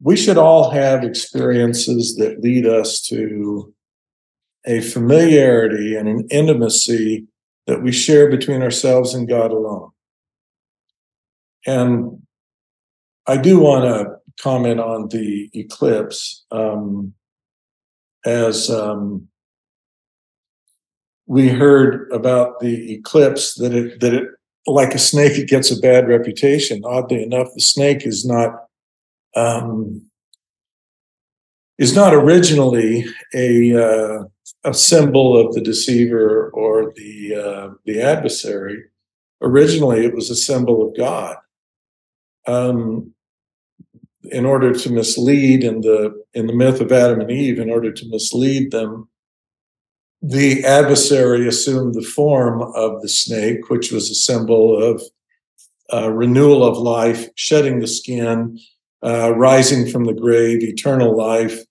we 0.00 0.16
should 0.16 0.38
all 0.38 0.70
have 0.70 1.02
experiences 1.02 2.16
that 2.16 2.40
lead 2.40 2.66
us 2.66 3.00
to 3.02 3.74
a 4.66 4.80
familiarity 4.80 5.96
and 5.96 6.08
an 6.08 6.26
intimacy 6.30 7.26
that 7.66 7.82
we 7.82 7.92
share 7.92 8.30
between 8.30 8.62
ourselves 8.62 9.14
and 9.14 9.28
God 9.28 9.50
alone. 9.50 9.90
And 11.66 12.22
I 13.26 13.36
do 13.36 13.58
want 13.58 13.84
to 13.84 14.16
comment 14.40 14.80
on 14.80 15.08
the 15.08 15.50
eclipse 15.52 16.44
um, 16.50 17.14
as 18.24 18.70
um, 18.70 19.28
we 21.26 21.48
heard 21.48 22.10
about 22.12 22.60
the 22.60 22.94
eclipse 22.94 23.54
that 23.54 23.74
it 23.74 24.00
that 24.00 24.14
it 24.14 24.28
like 24.72 24.94
a 24.94 24.98
snake 24.98 25.38
it 25.38 25.48
gets 25.48 25.70
a 25.70 25.80
bad 25.80 26.08
reputation. 26.08 26.82
Oddly 26.84 27.22
enough, 27.22 27.48
the 27.54 27.60
snake 27.60 28.06
is 28.06 28.24
not 28.24 28.64
um, 29.36 30.02
is 31.78 31.94
not 31.94 32.14
originally 32.14 33.06
a 33.34 33.74
uh, 33.74 34.24
a 34.64 34.74
symbol 34.74 35.36
of 35.36 35.54
the 35.54 35.60
deceiver 35.60 36.50
or 36.50 36.92
the 36.96 37.34
uh, 37.34 37.74
the 37.84 38.02
adversary. 38.02 38.84
Originally, 39.40 40.04
it 40.04 40.14
was 40.14 40.30
a 40.30 40.36
symbol 40.36 40.86
of 40.86 40.96
God. 40.96 41.36
Um, 42.46 43.14
in 44.30 44.44
order 44.44 44.74
to 44.74 44.90
mislead 44.90 45.64
in 45.64 45.80
the 45.80 46.24
in 46.34 46.46
the 46.46 46.52
myth 46.52 46.80
of 46.80 46.92
Adam 46.92 47.20
and 47.20 47.30
Eve, 47.30 47.58
in 47.58 47.70
order 47.70 47.92
to 47.92 48.08
mislead 48.08 48.70
them, 48.70 49.08
the 50.20 50.64
adversary 50.64 51.46
assumed 51.46 51.94
the 51.94 52.02
form 52.02 52.62
of 52.74 53.02
the 53.02 53.08
snake, 53.08 53.70
which 53.70 53.92
was 53.92 54.10
a 54.10 54.14
symbol 54.14 54.82
of 54.82 55.02
uh, 55.92 56.10
renewal 56.10 56.64
of 56.64 56.76
life, 56.76 57.28
shedding 57.34 57.80
the 57.80 57.86
skin, 57.86 58.58
uh, 59.04 59.32
rising 59.36 59.88
from 59.88 60.04
the 60.04 60.14
grave, 60.14 60.62
eternal 60.62 61.16
life, 61.16 61.62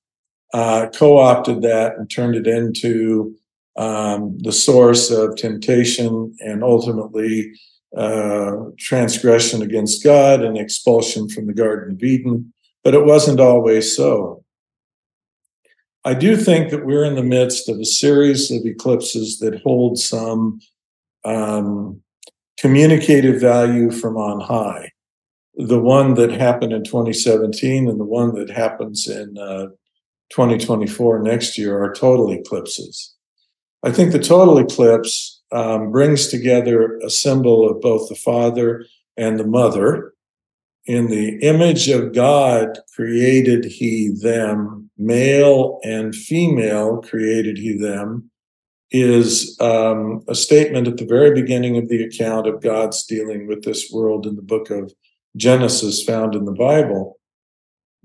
uh, 0.54 0.88
co 0.94 1.18
opted 1.18 1.62
that 1.62 1.98
and 1.98 2.10
turned 2.10 2.36
it 2.36 2.48
into 2.48 3.36
um, 3.78 4.38
the 4.40 4.52
source 4.52 5.12
of 5.12 5.36
temptation 5.36 6.36
and 6.40 6.64
ultimately 6.64 7.52
uh, 7.96 8.56
transgression 8.78 9.62
against 9.62 10.04
God 10.04 10.42
and 10.42 10.58
expulsion 10.58 11.30
from 11.30 11.48
the 11.48 11.54
Garden 11.54 11.96
of 11.96 12.04
Eden. 12.04 12.54
But 12.84 12.94
it 12.94 13.06
wasn't 13.06 13.40
always 13.40 13.96
so. 13.96 14.44
I 16.08 16.14
do 16.14 16.38
think 16.38 16.70
that 16.72 16.86
we're 16.86 17.06
in 17.06 17.16
the 17.16 17.24
midst 17.24 17.70
of 17.70 17.80
a 17.80 17.86
series 17.86 18.50
of 18.50 18.66
eclipses 18.66 19.40
that 19.40 19.62
hold 19.62 20.00
some 20.00 20.60
um, 21.26 22.02
communicative 22.58 23.42
value 23.42 23.92
from 23.92 24.16
on 24.16 24.40
high 24.40 24.92
the 25.58 25.80
one 25.80 26.14
that 26.14 26.32
happened 26.32 26.72
in 26.72 26.84
2017 26.84 27.90
and 27.90 28.00
the 28.00 28.06
one 28.06 28.36
that 28.36 28.50
happens 28.50 29.08
in 29.08 29.38
uh, 29.40 29.66
2024 30.30 31.24
next 31.24 31.58
year 31.58 31.82
are 31.82 31.94
total 31.94 32.32
eclipses. 32.32 33.16
I 33.84 33.92
think 33.92 34.12
the 34.12 34.20
total 34.20 34.60
eclipse 34.60 35.42
um, 35.52 35.92
brings 35.92 36.28
together 36.28 36.98
a 36.98 37.10
symbol 37.10 37.68
of 37.68 37.82
both 37.82 38.08
the 38.08 38.16
Father 38.16 38.86
and 39.16 39.40
the 39.40 39.48
Mother. 39.48 40.14
In 40.86 41.08
the 41.08 41.40
image 41.40 41.90
of 41.90 42.14
God 42.14 42.78
created 42.96 43.66
he 43.66 44.10
them, 44.22 44.87
male 44.98 45.80
and 45.84 46.16
female 46.16 47.02
created 47.02 47.58
he 47.58 47.78
them, 47.78 48.30
is 48.92 49.60
um, 49.60 50.24
a 50.28 50.36
statement 50.36 50.88
at 50.88 50.98
the 50.98 51.06
very 51.06 51.34
beginning 51.34 51.78
of 51.78 51.90
the 51.90 52.04
account 52.04 52.48
of 52.48 52.62
God's 52.62 53.06
dealing 53.06 53.48
with 53.48 53.64
this 53.64 53.92
world 53.92 54.26
in 54.26 54.36
the 54.36 54.42
book 54.42 54.70
of 54.70 54.94
Genesis 55.36 56.04
found 56.04 56.36
in 56.36 56.46
the 56.46 56.54
Bible. 56.54 57.20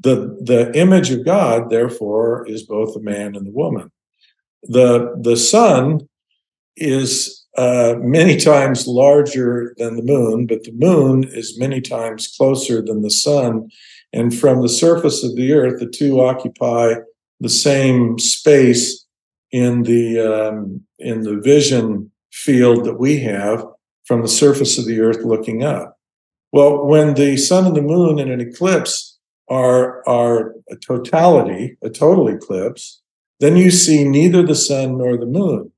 the 0.00 0.36
the 0.42 0.72
image 0.76 1.10
of 1.10 1.24
God, 1.24 1.70
therefore, 1.70 2.46
is 2.48 2.64
both 2.64 2.94
the 2.94 3.00
man 3.00 3.36
and 3.36 3.46
the 3.46 3.52
woman. 3.52 3.90
The 4.64 5.14
the 5.20 5.36
sun 5.36 6.08
is 6.76 7.41
uh, 7.56 7.94
many 7.98 8.36
times 8.36 8.86
larger 8.86 9.74
than 9.76 9.96
the 9.96 10.02
moon, 10.02 10.46
but 10.46 10.64
the 10.64 10.72
moon 10.72 11.24
is 11.24 11.58
many 11.58 11.80
times 11.80 12.34
closer 12.36 12.80
than 12.80 13.02
the 13.02 13.10
sun. 13.10 13.70
And 14.12 14.36
from 14.36 14.62
the 14.62 14.68
surface 14.68 15.22
of 15.22 15.36
the 15.36 15.52
earth, 15.52 15.80
the 15.80 15.86
two 15.86 16.20
occupy 16.20 16.94
the 17.40 17.48
same 17.48 18.18
space 18.18 19.06
in 19.50 19.82
the 19.82 20.20
um, 20.20 20.80
in 20.98 21.22
the 21.22 21.36
vision 21.40 22.10
field 22.30 22.84
that 22.84 22.98
we 22.98 23.20
have 23.20 23.64
from 24.04 24.22
the 24.22 24.28
surface 24.28 24.78
of 24.78 24.86
the 24.86 25.00
earth 25.00 25.22
looking 25.24 25.62
up. 25.62 25.98
Well, 26.52 26.84
when 26.86 27.14
the 27.14 27.36
sun 27.36 27.66
and 27.66 27.76
the 27.76 27.82
moon 27.82 28.18
in 28.18 28.30
an 28.30 28.40
eclipse 28.40 29.18
are 29.48 30.06
are 30.08 30.54
a 30.70 30.76
totality, 30.76 31.76
a 31.82 31.90
total 31.90 32.28
eclipse, 32.28 33.02
then 33.40 33.56
you 33.56 33.70
see 33.70 34.04
neither 34.04 34.42
the 34.42 34.54
sun 34.54 34.98
nor 34.98 35.16
the 35.16 35.26
moon. 35.26 35.72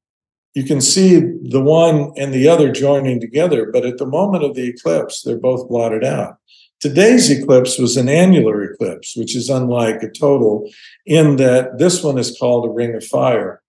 You 0.54 0.62
can 0.62 0.80
see 0.80 1.18
the 1.18 1.60
one 1.60 2.12
and 2.16 2.32
the 2.32 2.48
other 2.48 2.70
joining 2.70 3.20
together, 3.20 3.70
but 3.72 3.84
at 3.84 3.98
the 3.98 4.06
moment 4.06 4.44
of 4.44 4.54
the 4.54 4.68
eclipse, 4.68 5.22
they're 5.22 5.36
both 5.36 5.68
blotted 5.68 6.04
out. 6.04 6.36
Today's 6.80 7.30
eclipse 7.30 7.78
was 7.78 7.96
an 7.96 8.08
annular 8.08 8.62
eclipse, 8.62 9.16
which 9.16 9.34
is 9.34 9.48
unlike 9.48 10.02
a 10.02 10.10
total 10.10 10.70
in 11.06 11.36
that 11.36 11.78
this 11.78 12.04
one 12.04 12.18
is 12.18 12.36
called 12.38 12.66
a 12.66 12.72
ring 12.72 12.94
of 12.94 13.04
fire. 13.04 13.62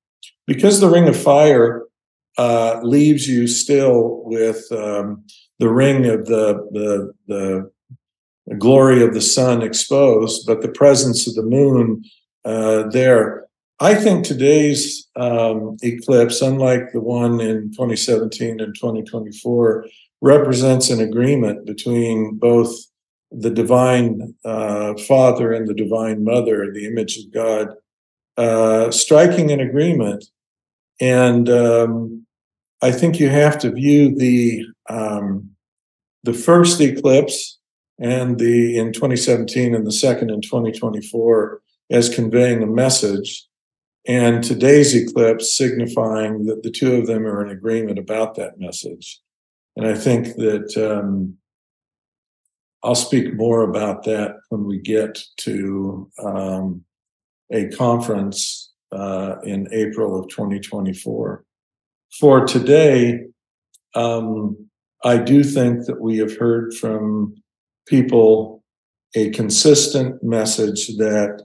Because 0.46 0.80
the 0.80 0.90
ring 0.90 1.08
of 1.08 1.16
fire 1.16 1.84
uh, 2.38 2.80
leaves 2.84 3.28
you 3.28 3.48
still 3.48 4.22
with 4.26 4.70
um, 4.72 5.24
the 5.60 5.70
ring 5.70 6.06
of 6.06 6.26
the, 6.26 6.68
the, 6.72 7.14
the, 7.28 7.72
glory 8.60 9.02
of 9.02 9.16
the 9.16 9.22
sun 9.22 9.64
exposed, 9.64 10.46
but 10.46 10.62
the 10.62 10.68
presence 10.68 11.28
of 11.28 11.34
the 11.34 11.42
moon 11.42 12.04
uh, 12.44 12.84
there. 12.90 13.45
I 13.80 13.96
think 13.96 14.24
today's 14.24 15.08
um, 15.18 15.76
eclipse, 15.84 16.42
unlike 16.42 16.94
the 16.94 17.02
one 17.02 17.42
in 17.42 17.72
2017 17.72 18.62
and 18.62 18.74
2024, 18.74 19.86
represents 20.22 20.90
an 20.90 21.02
agreement 21.02 21.66
between 21.66 22.36
both 22.36 22.74
the 23.32 23.50
divine 23.50 24.34
uh, 24.46 24.94
father 25.08 25.52
and 25.52 25.68
the 25.68 25.74
divine 25.74 26.24
mother, 26.24 26.72
the 26.72 26.88
image 26.88 27.18
of 27.18 27.34
God, 27.34 27.76
uh, 28.38 28.92
striking 28.92 29.52
an 29.52 29.60
agreement. 29.60 30.24
And 31.02 31.50
um, 31.50 32.26
I 32.82 32.92
think 32.92 33.20
you 33.20 33.28
have 33.28 33.60
to 33.60 33.72
view 33.72 34.16
the 34.16 34.66
um, 34.90 35.52
the 36.24 36.34
first 36.34 36.80
eclipse 36.80 37.60
and 38.00 38.40
the 38.40 38.78
in 38.78 38.94
2017 38.94 39.76
and 39.76 39.86
the 39.86 39.92
second 39.92 40.32
in 40.32 40.42
2024 40.42 41.62
as 41.92 42.14
conveying 42.14 42.64
a 42.64 42.68
message, 42.68 43.46
and 44.08 44.44
today's 44.44 44.94
eclipse 44.96 45.56
signifying 45.56 46.46
that 46.46 46.64
the 46.64 46.72
two 46.72 46.96
of 46.96 47.08
them 47.08 47.26
are 47.26 47.46
in 47.46 47.52
agreement 47.52 47.98
about 47.98 48.36
that 48.36 48.60
message. 48.60 49.22
And 49.76 49.86
I 49.86 49.96
think 49.96 50.36
that 50.36 50.78
um, 50.78 51.38
I'll 52.84 52.96
speak 52.96 53.34
more 53.34 53.64
about 53.64 54.04
that 54.04 54.36
when 54.50 54.66
we 54.66 54.80
get 54.80 55.20
to 55.38 56.10
um, 56.24 56.84
a 57.52 57.68
conference 57.70 58.74
uh, 58.92 59.38
in 59.44 59.68
April 59.72 60.20
of 60.20 60.30
2024. 60.30 61.44
For 62.20 62.46
today, 62.46 63.26
um, 63.96 64.70
I 65.04 65.18
do 65.18 65.44
think 65.44 65.86
that 65.86 66.00
we 66.00 66.18
have 66.18 66.38
heard 66.38 66.74
from 66.74 67.36
people 67.88 68.64
a 69.16 69.30
consistent 69.32 70.24
message 70.24 70.88
that 70.98 71.44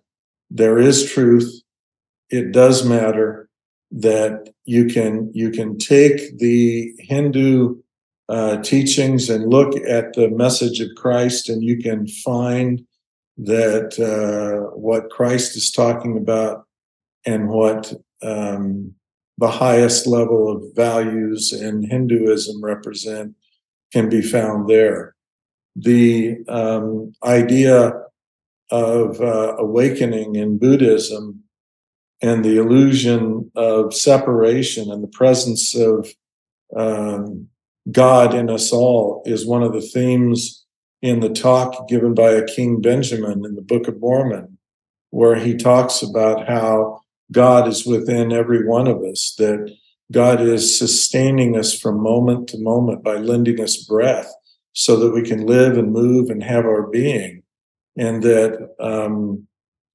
there 0.50 0.78
is 0.78 1.10
truth, 1.10 1.62
it 2.30 2.52
does 2.52 2.84
matter, 2.84 3.48
that 3.90 4.50
you 4.64 4.86
can 4.86 5.30
you 5.34 5.50
can 5.50 5.76
take 5.78 6.38
the 6.38 6.92
Hindu 6.98 7.76
uh, 8.28 8.58
teachings 8.58 9.28
and 9.28 9.50
look 9.50 9.76
at 9.88 10.14
the 10.14 10.30
message 10.30 10.80
of 10.80 10.88
Christ, 10.96 11.48
and 11.48 11.62
you 11.62 11.78
can 11.78 12.06
find 12.06 12.84
that 13.36 13.98
uh, 13.98 14.76
what 14.76 15.10
Christ 15.10 15.56
is 15.56 15.70
talking 15.70 16.16
about 16.16 16.64
and 17.26 17.48
what 17.48 17.92
um, 18.22 18.94
the 19.38 19.50
highest 19.50 20.06
level 20.06 20.50
of 20.50 20.62
values 20.76 21.52
in 21.52 21.82
Hinduism 21.82 22.62
represent 22.62 23.34
can 23.92 24.08
be 24.08 24.22
found 24.22 24.68
there. 24.68 25.14
The 25.74 26.38
um, 26.48 27.14
idea 27.24 27.92
of 28.70 29.20
uh, 29.20 29.56
awakening 29.58 30.36
in 30.36 30.58
Buddhism 30.58 31.42
and 32.22 32.44
the 32.44 32.58
illusion 32.58 33.50
of 33.54 33.94
separation 33.94 34.90
and 34.90 35.02
the 35.02 35.08
presence 35.08 35.74
of 35.74 36.08
um, 36.76 37.48
God 37.90 38.34
in 38.34 38.50
us 38.50 38.72
all 38.72 39.22
is 39.24 39.46
one 39.46 39.62
of 39.62 39.72
the 39.72 39.80
themes 39.80 40.64
in 41.02 41.20
the 41.20 41.30
talk 41.30 41.88
given 41.88 42.14
by 42.14 42.30
a 42.30 42.46
King 42.46 42.80
Benjamin 42.80 43.44
in 43.44 43.54
the 43.54 43.62
Book 43.62 43.88
of 43.88 43.98
Mormon, 44.00 44.58
where 45.10 45.36
he 45.36 45.56
talks 45.56 46.02
about 46.02 46.46
how 46.46 47.00
God 47.32 47.66
is 47.66 47.86
within 47.86 48.32
every 48.32 48.66
one 48.66 48.86
of 48.86 49.02
us, 49.02 49.34
that 49.38 49.74
God 50.12 50.40
is 50.40 50.78
sustaining 50.78 51.56
us 51.56 51.78
from 51.78 52.02
moment 52.02 52.48
to 52.50 52.58
moment 52.58 53.02
by 53.02 53.16
lending 53.16 53.60
us 53.60 53.76
breath 53.76 54.30
so 54.72 54.96
that 54.96 55.12
we 55.12 55.22
can 55.22 55.46
live 55.46 55.78
and 55.78 55.92
move 55.92 56.28
and 56.28 56.42
have 56.42 56.64
our 56.64 56.86
being, 56.86 57.42
and 57.96 58.22
that 58.22 58.74
um, 58.78 59.46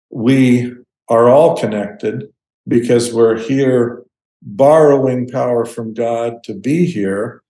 we 0.10 0.74
are 1.08 1.30
all 1.30 1.58
connected 1.58 2.30
because 2.68 3.14
we're 3.14 3.38
here 3.38 4.04
borrowing 4.42 5.28
power 5.28 5.66
from 5.66 5.94
God 5.94 6.44
to 6.44 6.54
be 6.54 6.86
here. 6.86 7.42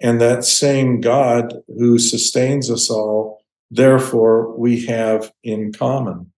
And 0.00 0.20
that 0.20 0.44
same 0.44 1.00
God 1.00 1.54
who 1.68 1.98
sustains 1.98 2.70
us 2.70 2.90
all, 2.90 3.42
therefore, 3.70 4.56
we 4.56 4.86
have 4.86 5.32
in 5.44 5.72
common. 5.72 6.32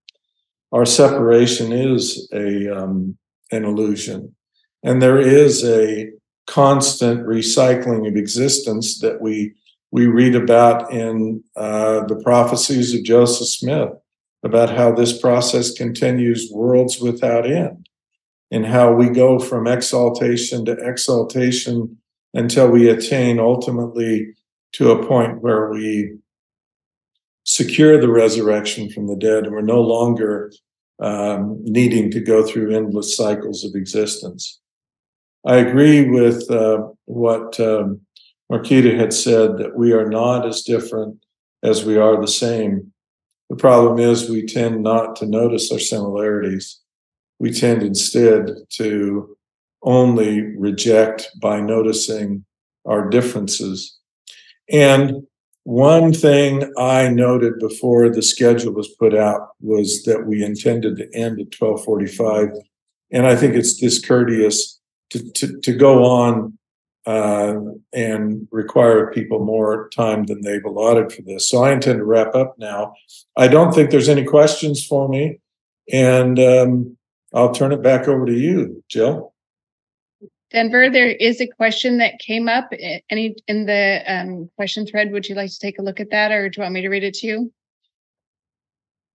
Our 0.73 0.87
separation 0.87 1.73
is 1.73 2.29
a 2.33 2.77
um, 2.77 3.17
an 3.53 3.65
illusion, 3.65 4.35
and 4.83 5.03
there 5.03 5.19
is 5.19 5.65
a 5.65 6.11
constant 6.47 7.27
recycling 7.27 8.09
of 8.09 8.17
existence 8.17 8.99
that 9.01 9.21
we 9.21 9.55
we 9.93 10.07
read 10.07 10.35
about 10.35 10.91
in 10.91 11.45
uh, 11.55 12.05
the 12.07 12.17
prophecies 12.17 12.95
of 12.95 13.05
Joseph 13.05 13.49
Smith 13.49 13.93
about 14.45 14.77
how 14.77 14.93
this 14.93 15.19
process 15.19 15.71
continues 15.71 16.51
worlds 16.53 17.01
without 17.01 17.47
end, 17.47 17.89
and 18.51 18.67
how 18.67 18.93
we 18.93 19.09
go 19.09 19.39
from 19.39 19.67
exaltation 19.67 20.65
to 20.65 20.73
exaltation 20.73 21.97
until 22.35 22.69
we 22.69 22.89
attain 22.89 23.39
ultimately 23.39 24.35
to 24.73 24.91
a 24.91 25.07
point 25.07 25.43
where 25.43 25.71
we 25.71 26.17
secure 27.45 28.01
the 28.01 28.11
resurrection 28.11 28.91
from 28.91 29.07
the 29.07 29.17
dead 29.17 29.45
and 29.45 29.53
we're 29.53 29.61
no 29.61 29.81
longer 29.81 30.53
um, 31.01 31.59
needing 31.63 32.11
to 32.11 32.21
go 32.21 32.47
through 32.47 32.75
endless 32.75 33.17
cycles 33.17 33.65
of 33.65 33.75
existence. 33.75 34.61
I 35.45 35.57
agree 35.57 36.09
with 36.09 36.49
uh, 36.51 36.87
what 37.07 37.59
um, 37.59 38.01
Marquita 38.51 38.97
had 38.97 39.13
said 39.13 39.59
that 39.59 39.77
we 39.77 39.93
are 39.93 40.09
not 40.09 40.47
as 40.47 40.63
different 40.63 41.25
as 41.63 41.85
we 41.85 41.97
are 41.97 42.21
the 42.21 42.29
same. 42.29 42.92
The 43.53 43.59
problem 43.59 43.99
is 43.99 44.31
we 44.31 44.47
tend 44.47 44.83
not 44.83 45.15
to 45.17 45.27
notice 45.27 45.71
our 45.71 45.79
similarities. 45.79 46.81
We 47.39 47.53
tend 47.53 47.83
instead 47.83 48.49
to 48.77 49.37
only 49.83 50.41
reject 50.57 51.29
by 51.39 51.61
noticing 51.61 52.47
our 52.87 53.11
differences. 53.11 53.99
And 54.71 55.27
one 55.65 56.15
thing 56.15 56.73
I 56.79 57.11
noted 57.11 57.59
before 57.59 58.09
the 58.09 58.23
schedule 58.23 58.73
was 58.73 58.89
put 58.89 59.15
out 59.15 59.51
was 59.61 60.03
that 60.05 60.27
we 60.27 60.43
intended 60.43 60.97
to 60.97 61.15
end 61.15 61.39
at 61.39 61.53
1245. 61.55 62.53
And 63.11 63.27
I 63.27 63.37
think 63.37 63.55
it's 63.55 63.75
discourteous 63.75 64.81
to, 65.11 65.31
to, 65.33 65.61
to 65.61 65.73
go 65.75 66.07
on 66.07 66.57
uh, 67.07 67.55
and 67.93 68.47
require 68.51 69.11
people 69.11 69.45
more 69.45 69.89
time 69.91 70.25
than 70.25 70.43
they've 70.43 70.65
allotted 70.65 71.13
for 71.13 71.23
this. 71.23 71.49
So 71.49 71.65
I 71.65 71.73
intend 71.73 71.99
to 71.99 72.05
wrap 72.05 72.35
up 72.35 72.55
now. 72.59 72.95
I 73.37 73.49
don't 73.49 73.73
think 73.73 73.91
there's 73.91 74.09
any 74.09 74.25
questions 74.25 74.85
for 74.85 75.09
me. 75.09 75.41
And 75.93 76.39
um, 76.39 76.97
I'll 77.35 77.53
turn 77.53 77.73
it 77.73 77.83
back 77.83 78.07
over 78.07 78.27
to 78.27 78.33
you, 78.33 78.85
Jill. 78.89 79.33
Denver, 80.53 80.91
there 80.91 81.09
is 81.09 81.41
a 81.41 81.47
question 81.47 81.99
that 81.99 82.19
came 82.19 82.47
up 82.47 82.71
any 83.11 83.35
in 83.49 83.65
the 83.65 84.03
um, 84.07 84.51
question 84.57 84.87
thread. 84.87 85.11
Would 85.11 85.27
you 85.27 85.35
like 85.35 85.51
to 85.51 85.59
take 85.59 85.79
a 85.79 85.83
look 85.83 85.99
at 85.99 86.11
that, 86.11 86.31
or 86.31 86.49
do 86.49 86.59
you 86.59 86.63
want 86.63 86.75
me 86.75 86.83
to 86.83 86.89
read 86.89 87.05
it 87.05 87.15
to 87.15 87.27
you? 87.27 87.53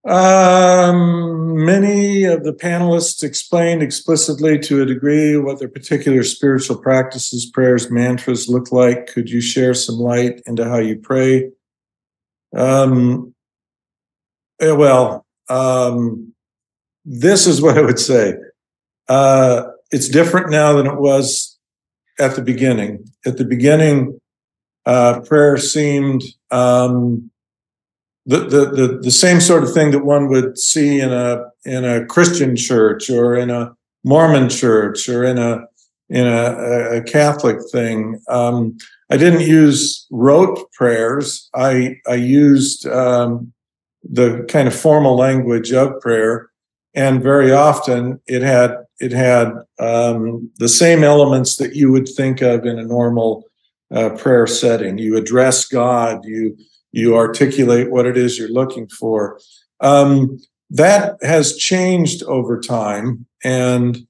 Um, 0.06 1.66
many 1.66 2.24
of 2.24 2.44
the 2.44 2.54
panelists 2.54 3.24
explained 3.24 3.84
explicitly 3.84 4.58
to 4.60 4.82
a 4.82 4.86
degree 4.86 5.38
what 5.38 5.60
their 5.60 5.68
particular 5.68 6.24
spiritual 6.24 6.78
practices, 6.78 7.46
prayers, 7.46 7.92
mantras 7.92 8.48
look 8.48 8.72
like. 8.72 9.08
Could 9.08 9.30
you 9.30 9.42
share 9.42 9.74
some 9.74 9.96
light 9.96 10.42
into 10.46 10.64
how 10.64 10.78
you 10.78 10.98
pray? 10.98 11.52
Um, 12.56 13.34
well, 14.62 15.26
um, 15.50 16.34
this 17.06 17.48
is 17.48 17.62
what 17.62 17.78
I 17.78 17.82
would 17.82 18.00
say. 18.00 18.34
Uh, 19.10 19.64
it's 19.92 20.10
different 20.10 20.50
now 20.50 20.74
than 20.74 20.88
it 20.88 21.00
was 21.00 21.58
at 22.20 22.36
the 22.36 22.42
beginning. 22.42 23.06
At 23.26 23.38
the 23.38 23.46
beginning, 23.46 24.20
uh, 24.86 25.22
prayer 25.22 25.58
seemed 25.58 26.24
um, 26.52 27.30
the, 28.28 28.40
the 28.40 28.66
the 28.66 29.00
the 29.04 29.12
same 29.12 29.40
sort 29.40 29.64
of 29.64 29.74
thing 29.74 29.92
that 29.92 30.06
one 30.06 30.28
would 30.28 30.58
see 30.58 31.00
in 31.00 31.12
a 31.12 31.46
in 31.66 31.86
a 31.86 32.06
Christian 32.06 32.56
church 32.56 33.10
or 33.10 33.36
in 33.36 33.50
a 33.50 33.74
Mormon 34.04 34.50
church 34.50 35.08
or 35.08 35.24
in 35.24 35.38
a 35.38 35.66
in 36.10 36.28
a, 36.28 36.98
a 36.98 37.02
Catholic 37.02 37.58
thing. 37.72 38.22
Um, 38.30 38.78
I 39.10 39.18
didn't 39.18 39.48
use 39.48 40.06
rote 40.12 40.70
prayers. 40.74 41.50
I 41.56 41.96
I 42.06 42.16
used 42.16 42.86
um, 42.86 43.54
the 44.04 44.46
kind 44.50 44.68
of 44.68 44.76
formal 44.76 45.16
language 45.16 45.72
of 45.72 46.00
prayer, 46.02 46.50
and 46.94 47.24
very 47.24 47.54
often 47.54 48.20
it 48.28 48.42
had 48.42 48.76
it 49.00 49.14
had 49.14 49.54
um, 49.80 50.52
the 50.58 50.68
same 50.70 51.06
elements 51.06 51.56
that 51.58 51.76
you 51.76 51.94
would 51.94 52.10
think 52.10 52.42
of 52.42 52.66
in 52.66 52.78
a 52.78 52.84
normal 52.84 53.47
uh, 53.94 54.10
prayer 54.12 54.48
setting. 54.48 54.98
You 54.98 55.18
address 55.18 55.66
God. 55.66 56.26
You 56.26 56.58
you 56.92 57.16
articulate 57.16 57.92
what 57.92 58.06
it 58.06 58.18
is 58.18 58.40
you're 58.40 58.50
looking 58.50 58.88
for. 58.88 59.40
Um, 59.82 60.40
that 60.70 61.18
has 61.22 61.56
changed 61.56 62.24
over 62.24 62.60
time, 62.60 63.26
and 63.44 64.08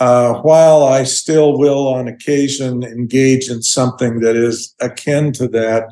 uh, 0.00 0.34
while 0.42 0.84
I 0.84 1.04
still 1.04 1.58
will 1.58 1.88
on 1.88 2.06
occasion 2.06 2.84
engage 2.84 3.50
in 3.50 3.62
something 3.62 4.20
that 4.20 4.36
is 4.36 4.74
akin 4.80 5.32
to 5.34 5.48
that, 5.48 5.88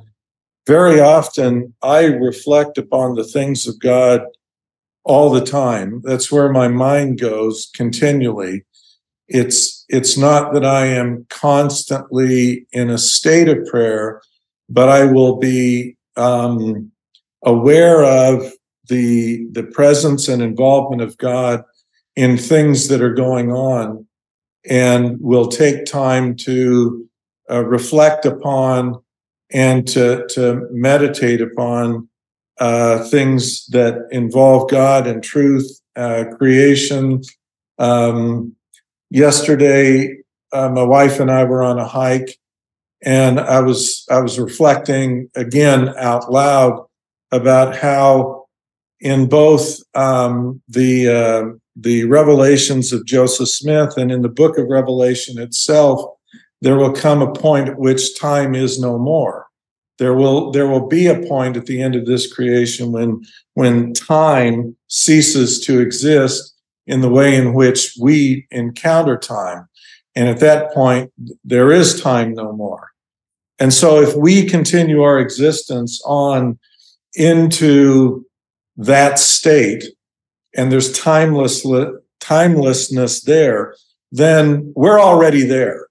very 0.67 1.01
often 1.01 1.75
I 1.83 2.05
reflect 2.05 2.79
upon 2.79 3.15
the 3.15 3.25
things 3.25 3.67
of 3.67 3.81
God 3.81 4.23
all 5.05 5.31
the 5.31 5.45
time. 5.45 6.03
That's 6.05 6.31
where 6.31 6.51
my 6.53 6.69
mind 6.69 7.21
goes 7.21 7.71
continually. 7.75 8.65
It's 9.29 9.76
it's 9.89 10.17
not 10.17 10.53
that 10.55 10.65
I 10.65 10.87
am 10.87 11.27
constantly 11.29 12.67
in 12.73 12.91
a 12.91 12.99
state 12.99 13.49
of 13.49 13.67
prayer, 13.67 14.21
but 14.69 14.89
I 14.89 15.05
will 15.05 15.37
be 15.37 15.97
um, 16.17 16.91
aware 17.45 18.05
of 18.05 18.53
the 18.89 19.47
the 19.53 19.65
presence 19.65 20.29
and 20.29 20.43
involvement 20.43 21.03
of 21.03 21.17
God 21.19 21.63
in 22.15 22.37
things 22.37 22.89
that 22.89 23.03
are 23.03 23.15
going 23.15 23.53
on 23.53 24.07
and 24.69 25.21
will 25.21 25.49
take 25.49 25.85
time 25.85 26.35
to 26.35 27.09
uh, 27.51 27.65
reflect 27.65 28.25
upon 28.27 29.01
and 29.53 29.87
to, 29.87 30.27
to 30.31 30.67
meditate 30.71 31.41
upon 31.41 32.09
uh, 32.59 33.05
things 33.05 33.67
that 33.67 34.09
involve 34.11 34.69
God 34.71 35.07
and 35.07 35.23
truth, 35.23 35.81
uh, 35.95 36.25
creation. 36.37 37.23
Um, 37.79 38.57
yesterday, 39.11 40.17
uh, 40.53 40.69
my 40.71 40.83
wife 40.83 41.21
and 41.21 41.31
I 41.31 41.45
were 41.45 41.63
on 41.63 41.79
a 41.79 41.87
hike, 41.87 42.39
and 43.03 43.41
I 43.41 43.61
was 43.61 44.05
I 44.11 44.21
was 44.21 44.39
reflecting 44.39 45.31
again 45.35 45.95
out 45.99 46.31
loud 46.33 46.85
about 47.33 47.77
how 47.77 48.47
in 49.01 49.29
both 49.29 49.79
um, 49.95 50.63
the 50.69 51.09
uh, 51.09 51.57
the 51.77 52.05
revelations 52.05 52.93
of 52.93 53.05
Joseph 53.05 53.49
Smith 53.49 53.97
and 53.97 54.11
in 54.11 54.23
the 54.23 54.29
book 54.29 54.59
of 54.59 54.69
Revelation 54.69 55.39
itself, 55.39 56.01
there 56.63 56.77
will 56.77 56.93
come 56.93 57.23
a 57.23 57.33
point 57.33 57.69
at 57.69 57.79
which 57.79 58.19
time 58.19 58.55
is 58.55 58.81
no 58.81 58.99
more. 58.99 59.47
There 59.99 60.15
will 60.15 60.51
there 60.51 60.69
will 60.69 60.87
be 60.87 61.07
a 61.07 61.27
point 61.27 61.57
at 61.57 61.67
the 61.67 61.83
end 61.83 61.95
of 61.95 62.07
this 62.07 62.33
creation 62.33 62.93
when 62.93 63.23
when 63.55 63.93
time 63.93 64.77
ceases 64.89 65.61
to 65.61 65.81
exist 65.81 66.56
in 66.87 67.01
the 67.01 67.11
way 67.11 67.35
in 67.35 67.55
which 67.55 67.95
we 68.01 68.47
encounter 68.51 69.17
time. 69.17 69.69
And 70.15 70.29
at 70.29 70.41
that 70.41 70.73
point, 70.73 71.13
there 71.45 71.73
is 71.73 72.01
time 72.01 72.35
no 72.35 72.53
more. 72.53 72.91
And 73.59 73.73
so 73.73 74.01
if 74.01 74.15
we 74.15 74.47
continue 74.47 75.03
our 75.03 75.19
existence 75.19 76.01
on 76.05 76.59
into 77.15 78.25
that 78.77 79.19
state, 79.19 79.85
and 80.55 80.73
there's 80.73 80.93
timeless 80.93 81.67
timelessness 82.21 83.23
there, 83.23 83.75
then 84.11 84.73
we're 84.75 85.01
already 85.01 85.45
there. 85.45 85.87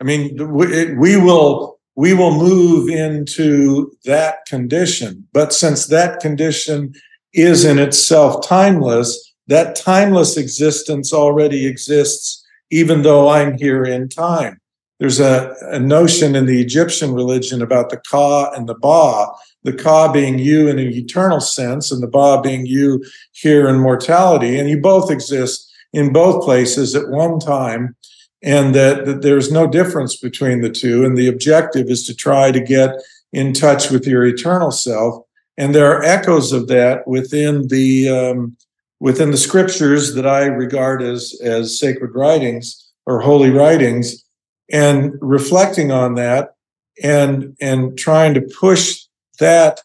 I 0.00 0.04
mean, 0.04 0.36
we, 0.52 1.16
will 1.16 1.78
we 1.96 2.14
will 2.14 2.32
move 2.32 2.88
into 2.88 3.90
that 4.04 4.46
condition. 4.46 5.26
But 5.32 5.52
since 5.52 5.86
that 5.86 6.20
condition 6.20 6.94
is 7.34 7.64
in 7.64 7.78
itself 7.78 8.46
timeless, 8.46 9.34
that 9.48 9.76
timeless 9.76 10.36
existence 10.36 11.12
already 11.12 11.66
exists, 11.66 12.44
even 12.70 13.02
though 13.02 13.28
I'm 13.28 13.58
here 13.58 13.84
in 13.84 14.08
time. 14.08 14.60
There's 15.00 15.20
a, 15.20 15.54
a 15.62 15.78
notion 15.78 16.34
in 16.34 16.46
the 16.46 16.60
Egyptian 16.60 17.14
religion 17.14 17.62
about 17.62 17.90
the 17.90 18.00
Ka 18.10 18.50
and 18.52 18.68
the 18.68 18.74
Ba, 18.74 19.26
the 19.62 19.72
Ka 19.72 20.10
being 20.12 20.38
you 20.38 20.68
in 20.68 20.78
an 20.78 20.88
eternal 20.88 21.40
sense, 21.40 21.92
and 21.92 22.02
the 22.02 22.08
Ba 22.08 22.40
being 22.42 22.66
you 22.66 23.04
here 23.32 23.68
in 23.68 23.78
mortality. 23.78 24.58
And 24.58 24.68
you 24.68 24.80
both 24.80 25.10
exist 25.10 25.70
in 25.92 26.12
both 26.12 26.44
places 26.44 26.94
at 26.94 27.08
one 27.08 27.38
time, 27.38 27.96
and 28.42 28.74
that, 28.74 29.06
that 29.06 29.22
there's 29.22 29.52
no 29.52 29.66
difference 29.66 30.16
between 30.16 30.60
the 30.60 30.70
two. 30.70 31.04
And 31.04 31.16
the 31.16 31.28
objective 31.28 31.88
is 31.88 32.04
to 32.06 32.14
try 32.14 32.50
to 32.50 32.60
get 32.60 32.90
in 33.32 33.52
touch 33.52 33.90
with 33.90 34.06
your 34.06 34.26
eternal 34.26 34.70
self. 34.70 35.24
And 35.56 35.74
there 35.74 35.92
are 35.92 36.02
echoes 36.02 36.52
of 36.52 36.66
that 36.68 37.06
within 37.06 37.68
the 37.68 38.08
um, 38.08 38.56
within 39.00 39.30
the 39.30 39.36
scriptures 39.36 40.14
that 40.14 40.26
I 40.26 40.46
regard 40.46 41.02
as 41.02 41.38
as 41.42 41.78
sacred 41.78 42.14
writings 42.14 42.90
or 43.06 43.20
holy 43.20 43.50
writings, 43.50 44.24
and 44.70 45.12
reflecting 45.20 45.90
on 45.90 46.14
that 46.14 46.54
and 47.02 47.56
and 47.60 47.96
trying 47.98 48.34
to 48.34 48.40
push 48.40 49.00
that 49.38 49.80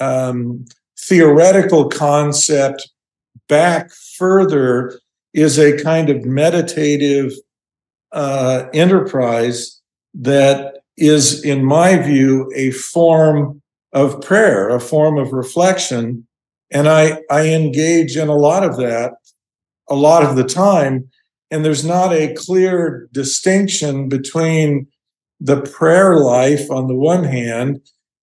um, 0.00 0.64
theoretical 0.98 1.88
concept 1.88 2.90
back 3.48 3.90
further 4.18 4.98
is 5.32 5.58
a 5.58 5.82
kind 5.82 6.10
of 6.10 6.24
meditative 6.24 7.32
uh, 8.12 8.66
enterprise 8.72 9.80
that 10.14 10.78
is, 10.96 11.44
in 11.44 11.64
my 11.64 11.96
view, 11.98 12.50
a 12.54 12.70
form 12.70 13.60
of 13.92 14.20
prayer, 14.20 14.68
a 14.68 14.80
form 14.80 15.18
of 15.18 15.32
reflection. 15.32 16.26
And 16.70 16.88
I, 16.88 17.20
I 17.30 17.48
engage 17.48 18.16
in 18.16 18.28
a 18.28 18.36
lot 18.36 18.64
of 18.64 18.76
that 18.78 19.14
a 19.88 19.94
lot 19.94 20.24
of 20.24 20.36
the 20.36 20.44
time. 20.44 21.08
And 21.50 21.64
there's 21.64 21.84
not 21.84 22.12
a 22.12 22.34
clear 22.34 23.08
distinction 23.12 24.08
between 24.08 24.86
the 25.40 25.60
prayer 25.60 26.16
life 26.18 26.70
on 26.70 26.88
the 26.88 26.94
one 26.94 27.24
hand 27.24 27.80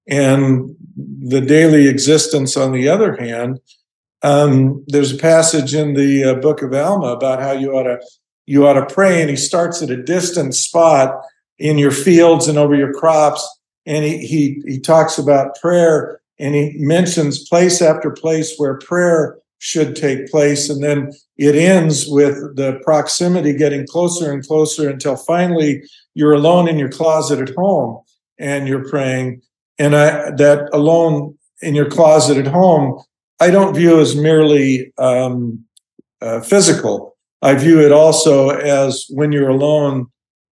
and 0.07 0.75
the 0.97 1.41
daily 1.41 1.87
existence 1.87 2.57
on 2.57 2.71
the 2.71 2.89
other 2.89 3.15
hand. 3.15 3.59
Um, 4.23 4.83
there's 4.87 5.13
a 5.13 5.17
passage 5.17 5.73
in 5.73 5.93
the 5.93 6.23
uh, 6.23 6.33
book 6.35 6.61
of 6.61 6.73
Alma 6.73 7.07
about 7.07 7.41
how 7.41 7.51
you 7.51 7.71
ought 7.73 7.83
to 7.83 7.99
you 8.47 8.67
ought 8.67 8.73
to 8.73 8.93
pray, 8.93 9.21
and 9.21 9.29
he 9.29 9.35
starts 9.35 9.81
at 9.81 9.89
a 9.89 10.01
distant 10.01 10.55
spot 10.55 11.23
in 11.57 11.77
your 11.77 11.91
fields 11.91 12.47
and 12.47 12.57
over 12.57 12.75
your 12.75 12.93
crops, 12.93 13.47
and 13.85 14.03
he 14.03 14.17
he 14.17 14.61
he 14.67 14.79
talks 14.79 15.17
about 15.17 15.59
prayer, 15.59 16.20
and 16.39 16.55
he 16.55 16.73
mentions 16.77 17.47
place 17.47 17.81
after 17.81 18.09
place 18.11 18.55
where 18.57 18.77
prayer 18.77 19.37
should 19.59 19.95
take 19.95 20.29
place, 20.31 20.69
and 20.69 20.83
then 20.83 21.11
it 21.37 21.55
ends 21.55 22.05
with 22.07 22.55
the 22.55 22.79
proximity 22.83 23.55
getting 23.55 23.85
closer 23.85 24.31
and 24.31 24.45
closer 24.45 24.89
until 24.89 25.15
finally 25.15 25.83
you're 26.15 26.33
alone 26.33 26.67
in 26.67 26.79
your 26.79 26.89
closet 26.89 27.39
at 27.39 27.55
home 27.55 28.01
and 28.39 28.67
you're 28.67 28.89
praying 28.89 29.41
and 29.81 29.95
I, 29.95 30.29
that 30.31 30.69
alone 30.73 31.37
in 31.63 31.73
your 31.73 31.89
closet 31.89 32.37
at 32.37 32.45
home, 32.45 33.01
I 33.39 33.49
don't 33.49 33.73
view 33.73 33.99
as 33.99 34.15
merely 34.15 34.93
um, 34.99 35.65
uh, 36.21 36.41
physical. 36.41 37.17
I 37.41 37.55
view 37.55 37.81
it 37.81 37.91
also 37.91 38.49
as 38.49 39.07
when 39.09 39.31
you're 39.31 39.49
alone 39.49 40.05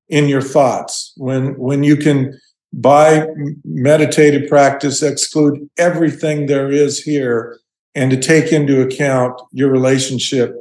in 0.07 0.27
your 0.27 0.41
thoughts, 0.41 1.13
when 1.17 1.55
when 1.59 1.83
you 1.83 1.95
can 1.95 2.39
by 2.73 3.27
meditative 3.63 4.49
practice 4.49 5.01
exclude 5.01 5.69
everything 5.77 6.45
there 6.45 6.71
is 6.71 7.01
here 7.01 7.59
and 7.95 8.11
to 8.11 8.17
take 8.17 8.51
into 8.51 8.81
account 8.81 9.41
your 9.51 9.71
relationship 9.71 10.55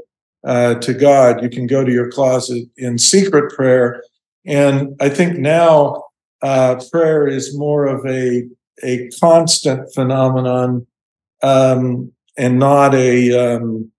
uh, 0.47 0.75
to 0.77 0.95
God. 0.95 1.43
You 1.43 1.51
can 1.51 1.67
go 1.67 1.85
to 1.85 1.93
your 1.93 2.11
closet 2.11 2.69
in 2.77 2.99
secret 2.99 3.55
prayer. 3.55 4.03
And 4.47 4.97
I 5.01 5.09
think 5.09 5.39
now 5.39 6.05
uh, 6.43 6.81
prayer 6.91 7.27
is 7.27 7.57
more 7.57 7.87
of 7.87 8.05
a 8.07 8.49
a 8.85 9.11
constant 9.21 9.93
phenomenon 9.93 10.87
um, 11.43 12.13
and 12.37 12.59
not 12.59 12.95
a 12.95 13.57
um, 13.57 13.91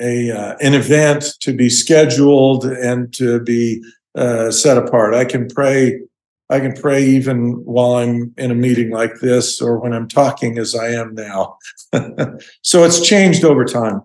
a 0.00 0.30
uh, 0.30 0.56
an 0.60 0.74
event 0.74 1.26
to 1.40 1.52
be 1.52 1.68
scheduled 1.68 2.64
and 2.64 3.12
to 3.14 3.40
be 3.40 3.82
uh, 4.14 4.50
set 4.50 4.78
apart. 4.78 5.14
I 5.14 5.24
can 5.24 5.48
pray 5.48 6.00
I 6.50 6.60
can 6.60 6.74
pray 6.74 7.02
even 7.02 7.64
while 7.64 7.94
I'm 7.94 8.34
in 8.36 8.50
a 8.50 8.54
meeting 8.54 8.90
like 8.90 9.20
this 9.20 9.62
or 9.62 9.78
when 9.78 9.94
I'm 9.94 10.08
talking 10.08 10.58
as 10.58 10.74
I 10.74 10.88
am 10.88 11.14
now. 11.14 11.56
so 12.62 12.84
it's 12.84 13.00
changed 13.00 13.44
over 13.44 13.64
time. 13.64 14.02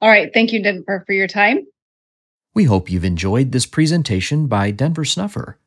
All 0.00 0.08
right. 0.08 0.32
Thank 0.32 0.52
you, 0.52 0.62
Denver, 0.62 1.04
for 1.06 1.12
your 1.12 1.28
time. 1.28 1.66
We 2.54 2.64
hope 2.64 2.90
you've 2.90 3.04
enjoyed 3.04 3.52
this 3.52 3.66
presentation 3.66 4.46
by 4.46 4.70
Denver 4.70 5.04
Snuffer. 5.04 5.58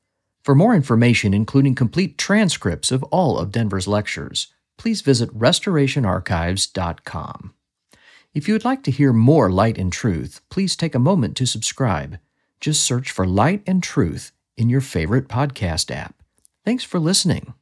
For 0.43 0.53
more 0.53 0.75
information, 0.75 1.33
including 1.33 1.73
complete 1.73 2.17
transcripts 2.17 2.91
of 2.91 3.03
all 3.05 3.39
of 3.39 3.51
Denver's 3.51 3.87
lectures, 3.87 4.53
please 4.77 5.01
visit 5.01 5.33
restorationarchives.com. 5.37 7.53
If 8.33 8.47
you 8.47 8.53
would 8.53 8.65
like 8.65 8.83
to 8.83 8.91
hear 8.91 9.13
more 9.13 9.49
Light 9.49 9.77
and 9.77 9.93
Truth, 9.93 10.41
please 10.49 10.75
take 10.75 10.93
a 10.93 10.99
moment 10.99 11.37
to 11.37 11.47
subscribe. 11.47 12.19
Just 12.59 12.83
search 12.83 13.09
for 13.09 13.25
Light 13.25 13.63
and 13.65 13.81
Truth 13.81 14.33
in 14.57 14.69
your 14.69 14.81
favorite 14.81 15.27
podcast 15.27 15.93
app. 15.93 16.15
Thanks 16.63 16.83
for 16.83 16.99
listening. 16.99 17.53